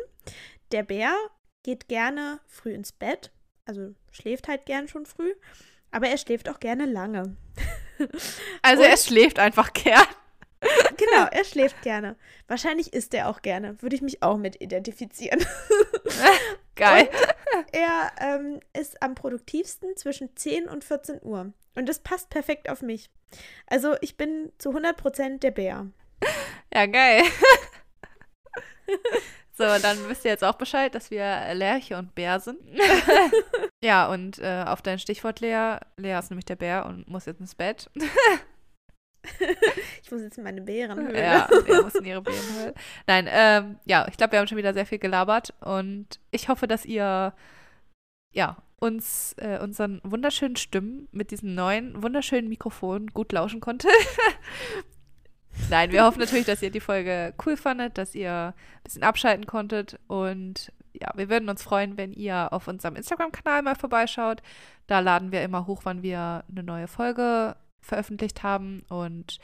[0.73, 1.15] der Bär
[1.65, 3.33] geht gerne früh ins Bett,
[3.65, 5.35] also schläft halt gern schon früh,
[5.91, 7.37] aber er schläft auch gerne lange.
[8.62, 10.05] Also Und er schläft einfach gern.
[10.97, 12.17] Genau, er schläft gerne.
[12.49, 13.81] Wahrscheinlich isst er auch gerne.
[13.83, 15.45] Würde ich mich auch mit identifizieren.
[16.75, 17.09] Geil.
[17.57, 21.53] Und er ähm, ist am produktivsten zwischen 10 und 14 Uhr.
[21.75, 23.11] Und das passt perfekt auf mich.
[23.67, 25.87] Also ich bin zu 100% der Bär.
[26.73, 27.23] Ja, geil.
[29.57, 32.59] So, dann wisst ihr jetzt auch Bescheid, dass wir Lerche und Bär sind.
[33.84, 35.76] ja, und äh, auf dein Stichwort, Lea.
[35.96, 37.88] Lea ist nämlich der Bär und muss jetzt ins Bett.
[40.02, 41.22] ich muss jetzt in meine Bärenhöhle.
[41.22, 42.74] Ja, Lea muss in ihre Bärenhöhle.
[43.07, 46.66] Nein, ähm, ja, ich glaube, wir haben schon wieder sehr viel gelabert und ich hoffe,
[46.66, 47.32] dass ihr,
[48.32, 53.92] ja, uns äh, unseren wunderschönen Stimmen mit diesem neuen, wunderschönen Mikrofon gut lauschen konntet.
[55.70, 59.46] Nein, wir hoffen natürlich, dass ihr die Folge cool fandet, dass ihr ein bisschen abschalten
[59.46, 59.98] konntet.
[60.07, 64.42] Und ja, wir würden uns freuen, wenn ihr auf unserem Instagram-Kanal mal vorbeischaut.
[64.86, 68.84] Da laden wir immer hoch, wann wir eine neue Folge veröffentlicht haben.
[68.88, 69.38] Und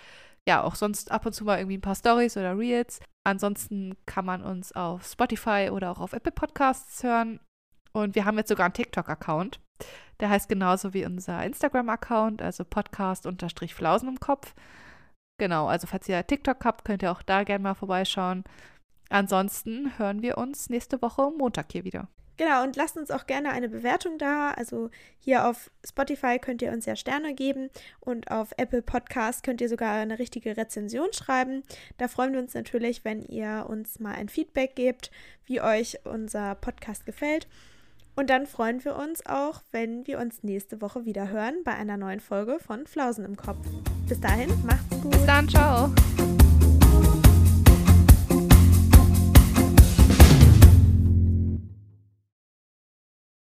[0.46, 3.00] ja, auch sonst ab und zu mal irgendwie ein paar Stories oder Reels.
[3.24, 7.40] Ansonsten kann man uns auf Spotify oder auch auf Apple Podcasts hören.
[7.92, 9.60] Und wir haben jetzt sogar einen TikTok-Account.
[10.20, 14.54] Der heißt genauso wie unser Instagram-Account, also Podcast-Flausen im Kopf.
[15.40, 18.44] Genau, also falls ihr TikTok habt, könnt ihr auch da gerne mal vorbeischauen.
[19.08, 22.08] Ansonsten hören wir uns nächste Woche Montag hier wieder.
[22.36, 24.50] Genau, und lasst uns auch gerne eine Bewertung da.
[24.50, 27.70] Also hier auf Spotify könnt ihr uns ja Sterne geben
[28.00, 31.62] und auf Apple Podcast könnt ihr sogar eine richtige Rezension schreiben.
[31.96, 35.10] Da freuen wir uns natürlich, wenn ihr uns mal ein Feedback gebt,
[35.46, 37.48] wie euch unser Podcast gefällt.
[38.16, 41.96] Und dann freuen wir uns auch, wenn wir uns nächste Woche wieder hören bei einer
[41.96, 43.66] neuen Folge von Flausen im Kopf.
[44.08, 45.10] Bis dahin, macht's gut.
[45.10, 45.90] Bis dann, ciao.